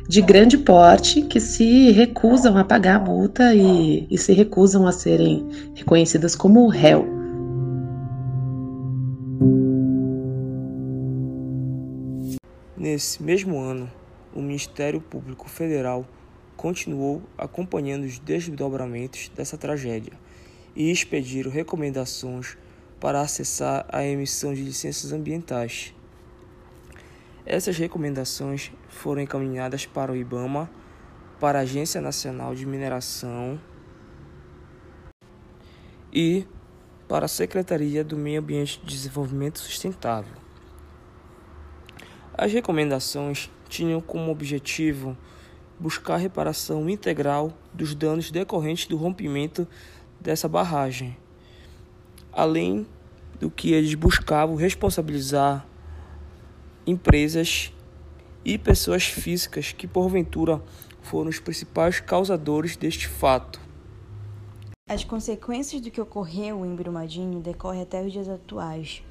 de 0.09 0.23
grande 0.23 0.57
porte 0.57 1.21
que 1.21 1.39
se 1.39 1.91
recusam 1.91 2.57
a 2.57 2.63
pagar 2.63 2.95
a 2.95 2.99
multa 2.99 3.53
e, 3.53 4.07
e 4.09 4.17
se 4.17 4.33
recusam 4.33 4.87
a 4.87 4.91
serem 4.91 5.47
reconhecidas 5.75 6.35
como 6.35 6.67
réu. 6.67 7.05
Nesse 12.75 13.21
mesmo 13.21 13.59
ano, 13.59 13.87
o 14.33 14.41
Ministério 14.41 14.99
Público 14.99 15.47
Federal 15.47 16.03
continuou 16.57 17.21
acompanhando 17.37 18.05
os 18.05 18.17
desdobramentos 18.17 19.29
dessa 19.35 19.59
tragédia 19.59 20.13
e 20.75 20.89
expediram 20.89 21.51
recomendações 21.51 22.57
para 22.99 23.21
acessar 23.21 23.85
a 23.89 24.03
emissão 24.03 24.55
de 24.55 24.63
licenças 24.63 25.13
ambientais. 25.13 25.93
Essas 27.45 27.77
recomendações 27.77 28.71
foram 28.89 29.21
encaminhadas 29.21 29.85
para 29.85 30.11
o 30.11 30.15
IBAMA, 30.15 30.69
para 31.39 31.59
a 31.59 31.61
Agência 31.61 32.01
Nacional 32.01 32.53
de 32.53 32.65
Mineração 32.65 33.59
e 36.11 36.45
para 37.07 37.25
a 37.25 37.29
Secretaria 37.29 38.03
do 38.03 38.17
Meio 38.17 38.41
Ambiente 38.41 38.81
e 38.83 38.85
Desenvolvimento 38.85 39.59
Sustentável. 39.59 40.35
As 42.33 42.51
recomendações 42.51 43.49
tinham 43.67 44.01
como 44.01 44.31
objetivo 44.31 45.17
buscar 45.79 46.17
reparação 46.17 46.89
integral 46.89 47.53
dos 47.73 47.95
danos 47.95 48.31
decorrentes 48.31 48.85
do 48.87 48.97
rompimento 48.97 49.67
dessa 50.19 50.49
barragem, 50.49 51.15
além 52.33 52.85
do 53.39 53.49
que 53.49 53.71
eles 53.71 53.93
buscavam 53.93 54.55
responsabilizar 54.55 55.65
empresas 56.85 57.73
e 58.43 58.57
pessoas 58.57 59.05
físicas 59.05 59.71
que 59.71 59.87
porventura 59.87 60.61
foram 61.01 61.29
os 61.29 61.39
principais 61.39 61.99
causadores 61.99 62.75
deste 62.75 63.07
fato. 63.07 63.59
As 64.87 65.03
consequências 65.03 65.81
do 65.81 65.91
que 65.91 66.01
ocorreu 66.01 66.65
em 66.65 66.75
Brumadinho 66.75 67.39
decorrem 67.39 67.81
até 67.81 68.03
os 68.03 68.11
dias 68.11 68.27
atuais. 68.27 69.03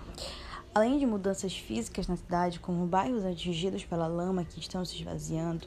Além 0.74 0.98
de 0.98 1.06
mudanças 1.06 1.56
físicas 1.56 2.06
na 2.06 2.16
cidade, 2.16 2.60
como 2.60 2.86
bairros 2.86 3.24
atingidos 3.24 3.84
pela 3.84 4.06
lama 4.06 4.44
que 4.44 4.58
estão 4.58 4.84
se 4.84 4.96
esvaziando, 4.96 5.66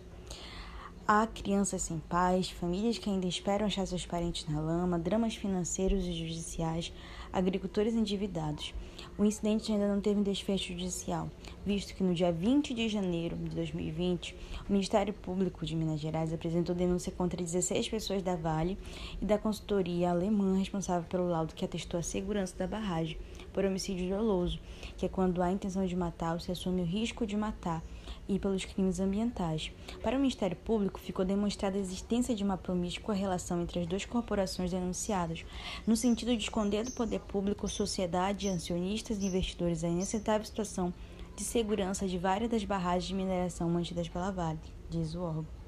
há 1.07 1.25
crianças 1.27 1.81
sem 1.81 1.99
pais, 1.99 2.49
famílias 2.49 2.97
que 2.97 3.09
ainda 3.09 3.25
esperam 3.25 3.65
achar 3.65 3.85
seus 3.85 4.05
parentes 4.05 4.47
na 4.47 4.59
lama, 4.59 4.99
dramas 4.99 5.35
financeiros 5.35 6.05
e 6.05 6.13
judiciais, 6.13 6.93
agricultores 7.31 7.93
endividados. 7.93 8.73
O 9.17 9.25
incidente 9.25 9.71
ainda 9.71 9.87
não 9.87 10.01
teve 10.01 10.19
um 10.19 10.23
desfecho 10.23 10.73
judicial, 10.73 11.29
visto 11.65 11.93
que 11.93 12.03
no 12.03 12.13
dia 12.13 12.31
20 12.31 12.73
de 12.73 12.87
janeiro 12.87 13.35
de 13.35 13.55
2020, 13.55 14.35
o 14.67 14.71
Ministério 14.71 15.13
Público 15.13 15.65
de 15.65 15.75
Minas 15.75 15.99
Gerais 15.99 16.33
apresentou 16.33 16.73
denúncia 16.73 17.11
contra 17.11 17.41
16 17.41 17.89
pessoas 17.89 18.23
da 18.23 18.35
Vale 18.35 18.77
e 19.21 19.25
da 19.25 19.37
consultoria 19.37 20.09
alemã 20.09 20.57
responsável 20.57 21.07
pelo 21.07 21.27
laudo 21.27 21.53
que 21.53 21.65
atestou 21.65 21.99
a 21.99 22.03
segurança 22.03 22.55
da 22.57 22.65
barragem 22.65 23.17
por 23.53 23.65
homicídio 23.65 24.09
doloso, 24.09 24.59
que 24.97 25.05
é 25.05 25.09
quando 25.09 25.41
há 25.41 25.51
intenção 25.51 25.85
de 25.85 25.95
matar 25.95 26.33
ou 26.33 26.39
se 26.39 26.51
assume 26.51 26.81
o 26.81 26.85
risco 26.85 27.27
de 27.27 27.35
matar 27.35 27.83
e 28.27 28.39
pelos 28.39 28.65
crimes 28.65 28.99
ambientais. 28.99 29.71
Para 30.01 30.15
o 30.15 30.19
Ministério 30.19 30.57
Público, 30.57 30.99
ficou 30.99 31.25
demonstrada 31.25 31.77
a 31.77 31.81
existência 31.81 32.35
de 32.35 32.43
uma 32.43 32.57
promíscua 32.57 33.13
relação 33.13 33.61
entre 33.61 33.79
as 33.79 33.87
duas 33.87 34.05
corporações 34.05 34.71
denunciadas, 34.71 35.45
no 35.85 35.95
sentido 35.95 36.35
de 36.35 36.43
esconder 36.43 36.83
do 36.83 36.91
poder 36.91 37.19
público, 37.19 37.67
sociedade, 37.67 38.49
acionistas 38.49 39.17
e 39.17 39.25
investidores 39.25 39.83
a 39.83 39.87
inaceitável 39.87 40.45
situação 40.45 40.93
de 41.35 41.43
segurança 41.43 42.07
de 42.07 42.17
várias 42.17 42.49
das 42.49 42.63
barragens 42.63 43.07
de 43.07 43.15
mineração 43.15 43.69
mantidas 43.69 44.07
pela 44.07 44.31
Vale, 44.31 44.59
diz 44.89 45.15
o 45.15 45.21
órgão. 45.21 45.61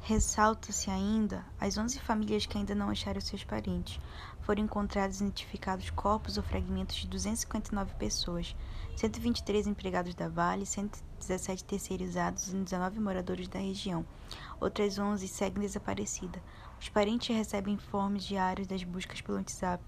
Ressalta-se 0.00 0.88
ainda 0.88 1.44
as 1.58 1.76
11 1.76 1.98
famílias 1.98 2.46
que 2.46 2.56
ainda 2.56 2.76
não 2.76 2.90
acharam 2.90 3.20
seus 3.20 3.42
parentes. 3.42 3.98
Foram 4.46 4.62
encontrados 4.62 5.20
identificados 5.20 5.90
corpos 5.90 6.36
ou 6.36 6.42
fragmentos 6.44 6.94
de 6.94 7.08
259 7.08 7.94
pessoas, 7.94 8.54
123 8.94 9.66
empregados 9.66 10.14
da 10.14 10.28
Vale, 10.28 10.64
117 10.64 11.64
terceirizados 11.64 12.52
e 12.52 12.56
19 12.56 13.00
moradores 13.00 13.48
da 13.48 13.58
região. 13.58 14.06
Outras 14.60 15.00
11 15.00 15.26
seguem 15.26 15.62
desaparecidas. 15.62 16.40
Os 16.80 16.88
parentes 16.88 17.34
recebem 17.36 17.74
informes 17.74 18.22
diários 18.22 18.68
das 18.68 18.84
buscas 18.84 19.20
pelo 19.20 19.38
WhatsApp 19.38 19.82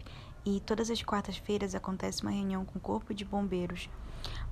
e 0.44 0.58
todas 0.58 0.90
as 0.90 1.04
quartas-feiras 1.04 1.76
acontece 1.76 2.22
uma 2.22 2.32
reunião 2.32 2.64
com 2.64 2.80
o 2.80 2.82
Corpo 2.82 3.14
de 3.14 3.24
Bombeiros. 3.24 3.88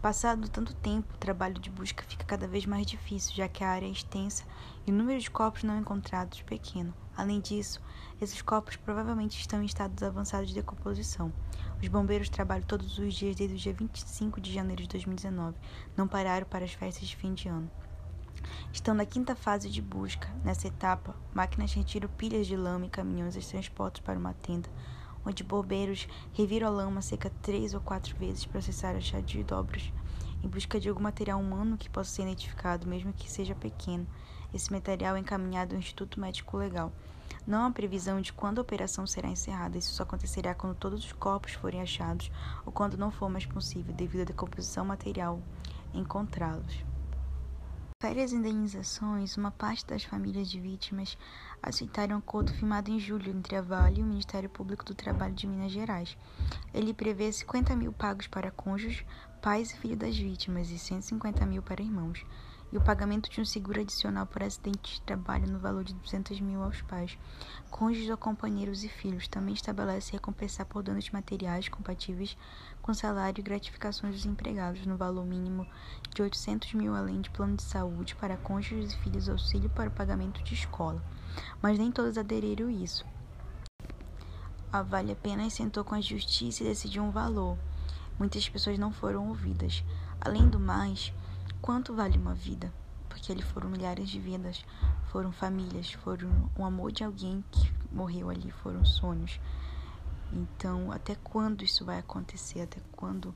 Passado 0.00 0.48
tanto 0.48 0.72
tempo, 0.72 1.14
o 1.14 1.18
trabalho 1.18 1.58
de 1.58 1.68
busca 1.68 2.04
fica 2.04 2.24
cada 2.24 2.46
vez 2.46 2.64
mais 2.64 2.86
difícil, 2.86 3.34
já 3.34 3.48
que 3.48 3.64
a 3.64 3.70
área 3.70 3.86
é 3.86 3.90
extensa 3.90 4.44
e 4.86 4.92
o 4.92 4.94
número 4.94 5.18
de 5.18 5.28
corpos 5.32 5.64
não 5.64 5.80
encontrados 5.80 6.42
pequeno. 6.42 6.94
Além 7.16 7.40
disso, 7.40 7.80
esses 8.20 8.42
corpos 8.42 8.76
provavelmente 8.76 9.40
estão 9.40 9.62
em 9.62 9.66
estados 9.66 10.02
avançados 10.02 10.48
de 10.48 10.54
decomposição. 10.54 11.32
Os 11.80 11.88
bombeiros 11.88 12.28
trabalham 12.28 12.66
todos 12.66 12.98
os 12.98 13.14
dias 13.14 13.34
desde 13.34 13.56
o 13.56 13.58
dia 13.58 13.72
25 13.72 14.40
de 14.40 14.52
janeiro 14.52 14.82
de 14.82 14.88
2019. 14.88 15.56
Não 15.96 16.06
pararam 16.06 16.46
para 16.46 16.64
as 16.64 16.72
festas 16.72 17.08
de 17.08 17.16
fim 17.16 17.32
de 17.32 17.48
ano. 17.48 17.70
Estão 18.72 18.94
na 18.94 19.06
quinta 19.06 19.34
fase 19.34 19.70
de 19.70 19.80
busca. 19.80 20.28
Nessa 20.44 20.68
etapa, 20.68 21.16
máquinas 21.34 21.72
retiram 21.72 22.08
pilhas 22.10 22.46
de 22.46 22.56
lama 22.56 22.86
e 22.86 22.90
caminhões 22.90 23.34
e 23.34 23.40
transportam 23.40 24.04
para 24.04 24.18
uma 24.18 24.34
tenda, 24.34 24.68
onde 25.24 25.42
bombeiros 25.42 26.06
reviram 26.32 26.68
a 26.68 26.70
lama 26.70 27.00
cerca 27.00 27.30
três 27.42 27.72
ou 27.72 27.80
quatro 27.80 28.14
vezes 28.16 28.44
para 28.44 28.60
cessar 28.60 28.94
a 28.94 29.00
chá 29.00 29.20
de 29.20 29.42
dobras, 29.42 29.90
em 30.42 30.48
busca 30.48 30.78
de 30.78 30.88
algum 30.88 31.02
material 31.02 31.40
humano 31.40 31.78
que 31.78 31.88
possa 31.88 32.10
ser 32.10 32.22
identificado, 32.22 32.86
mesmo 32.86 33.12
que 33.12 33.30
seja 33.30 33.54
pequeno. 33.54 34.06
Esse 34.52 34.72
material 34.72 35.16
é 35.16 35.20
encaminhado 35.20 35.74
ao 35.74 35.78
Instituto 35.78 36.20
Médico 36.20 36.56
Legal. 36.56 36.92
Não 37.46 37.64
há 37.64 37.70
previsão 37.70 38.20
de 38.20 38.32
quando 38.32 38.58
a 38.58 38.62
operação 38.62 39.06
será 39.06 39.28
encerrada. 39.28 39.78
Isso 39.78 39.92
só 39.92 40.02
acontecerá 40.02 40.54
quando 40.54 40.74
todos 40.74 41.04
os 41.04 41.12
corpos 41.12 41.52
forem 41.52 41.80
achados 41.80 42.30
ou 42.64 42.72
quando 42.72 42.96
não 42.96 43.10
for 43.10 43.28
mais 43.28 43.46
possível, 43.46 43.94
devido 43.94 44.22
à 44.22 44.24
decomposição 44.24 44.84
material, 44.84 45.40
encontrá-los. 45.94 46.84
Férias 48.02 48.32
indenizações, 48.32 49.36
uma 49.36 49.50
parte 49.50 49.86
das 49.86 50.04
famílias 50.04 50.50
de 50.50 50.60
vítimas 50.60 51.16
aceitaram 51.62 52.16
um 52.16 52.18
acordo 52.18 52.52
firmado 52.52 52.90
em 52.90 53.00
julho 53.00 53.30
entre 53.30 53.56
a 53.56 53.62
Vale 53.62 54.00
e 54.00 54.02
o 54.02 54.06
Ministério 54.06 54.50
Público 54.50 54.84
do 54.84 54.94
Trabalho 54.94 55.34
de 55.34 55.46
Minas 55.46 55.72
Gerais. 55.72 56.16
Ele 56.74 56.92
prevê 56.92 57.32
50 57.32 57.74
mil 57.74 57.92
pagos 57.92 58.26
para 58.26 58.50
cônjuges, 58.50 59.04
pais 59.40 59.70
e 59.70 59.78
filhos 59.78 59.98
das 59.98 60.16
vítimas 60.16 60.70
e 60.70 60.78
150 60.78 61.46
mil 61.46 61.62
para 61.62 61.82
irmãos 61.82 62.24
e 62.72 62.76
o 62.76 62.80
pagamento 62.80 63.30
de 63.30 63.40
um 63.40 63.44
seguro 63.44 63.80
adicional 63.80 64.26
por 64.26 64.42
acidente 64.42 64.94
de 64.94 65.00
trabalho 65.02 65.46
no 65.46 65.58
valor 65.58 65.84
de 65.84 65.94
200 65.94 66.40
mil 66.40 66.62
aos 66.62 66.82
pais, 66.82 67.16
cônjuges 67.70 68.10
ou 68.10 68.16
companheiros 68.16 68.82
e 68.84 68.88
filhos. 68.88 69.28
Também 69.28 69.54
estabelece 69.54 70.12
recompensar 70.12 70.66
por 70.66 70.82
danos 70.82 71.08
materiais 71.10 71.68
compatíveis 71.68 72.36
com 72.82 72.92
salário 72.92 73.40
e 73.40 73.42
gratificações 73.42 74.14
dos 74.14 74.26
empregados 74.26 74.84
no 74.86 74.96
valor 74.96 75.24
mínimo 75.24 75.66
de 76.14 76.22
800 76.22 76.74
mil, 76.74 76.94
além 76.94 77.20
de 77.20 77.30
plano 77.30 77.56
de 77.56 77.62
saúde 77.62 78.14
para 78.16 78.36
cônjuges 78.36 78.92
e 78.92 78.98
filhos, 78.98 79.28
auxílio 79.28 79.70
para 79.70 79.88
o 79.88 79.92
pagamento 79.92 80.42
de 80.42 80.54
escola. 80.54 81.02
Mas 81.62 81.78
nem 81.78 81.90
todos 81.92 82.18
aderiram 82.18 82.68
a 82.68 82.72
isso. 82.72 83.04
A 84.72 84.82
Vale 84.82 85.12
apenas 85.12 85.52
sentou 85.52 85.84
com 85.84 85.94
a 85.94 86.00
justiça 86.00 86.62
e 86.62 86.66
decidiu 86.66 87.02
um 87.02 87.10
valor. 87.10 87.56
Muitas 88.18 88.48
pessoas 88.48 88.78
não 88.78 88.92
foram 88.92 89.28
ouvidas. 89.28 89.84
Além 90.20 90.48
do 90.48 90.58
mais, 90.58 91.12
Quanto 91.66 91.92
vale 91.92 92.16
uma 92.16 92.32
vida? 92.32 92.72
Porque 93.08 93.32
ali 93.32 93.42
foram 93.42 93.68
milhares 93.68 94.08
de 94.08 94.20
vidas, 94.20 94.64
foram 95.10 95.32
famílias, 95.32 95.90
foram 95.94 96.30
o 96.56 96.64
amor 96.64 96.92
de 96.92 97.02
alguém 97.02 97.42
que 97.50 97.68
morreu 97.90 98.30
ali, 98.30 98.52
foram 98.62 98.84
sonhos. 98.84 99.40
Então, 100.32 100.92
até 100.92 101.16
quando 101.24 101.64
isso 101.64 101.84
vai 101.84 101.98
acontecer? 101.98 102.60
Até 102.60 102.78
quando 102.92 103.34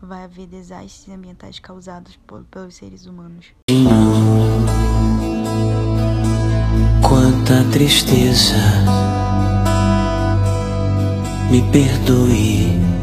vai 0.00 0.24
haver 0.24 0.46
desastres 0.46 1.14
ambientais 1.14 1.58
causados 1.58 2.16
por, 2.26 2.42
pelos 2.44 2.74
seres 2.74 3.04
humanos? 3.04 3.52
Quanta 7.06 7.70
tristeza, 7.70 8.56
me 11.50 11.70
perdoe 11.70 12.97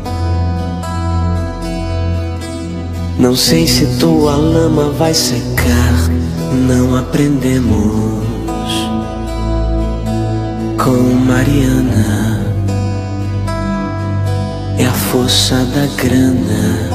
Não 3.18 3.34
sei 3.34 3.66
se 3.66 3.86
tua 3.98 4.36
lama 4.36 4.90
vai 4.92 5.14
secar, 5.14 6.10
não 6.68 6.98
aprendemos 6.98 8.26
com 10.78 11.16
Mariana. 11.26 12.46
É 14.78 14.86
a 14.86 14.92
força 14.92 15.56
da 15.56 15.86
grana 15.96 16.90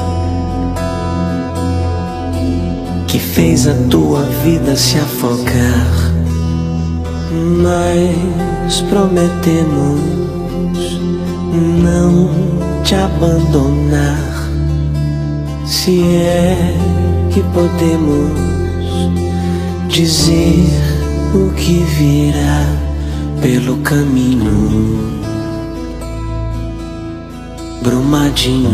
que 3.07 3.17
fez 3.17 3.67
a 3.67 3.73
tua 3.89 4.21
vida 4.43 4.75
se 4.75 4.99
afogar. 4.99 6.11
Mas 7.63 8.81
prometemos 8.89 9.99
não 11.81 12.29
te 12.83 12.93
abandonar 12.93 14.30
se 15.65 16.01
é 16.03 16.75
que 17.33 17.41
podemos 17.53 18.31
dizer 19.87 20.69
o 21.33 21.51
que 21.53 21.83
virá 21.83 22.65
pelo 23.41 23.77
caminho. 23.77 25.19
Brumadinho. 27.81 28.69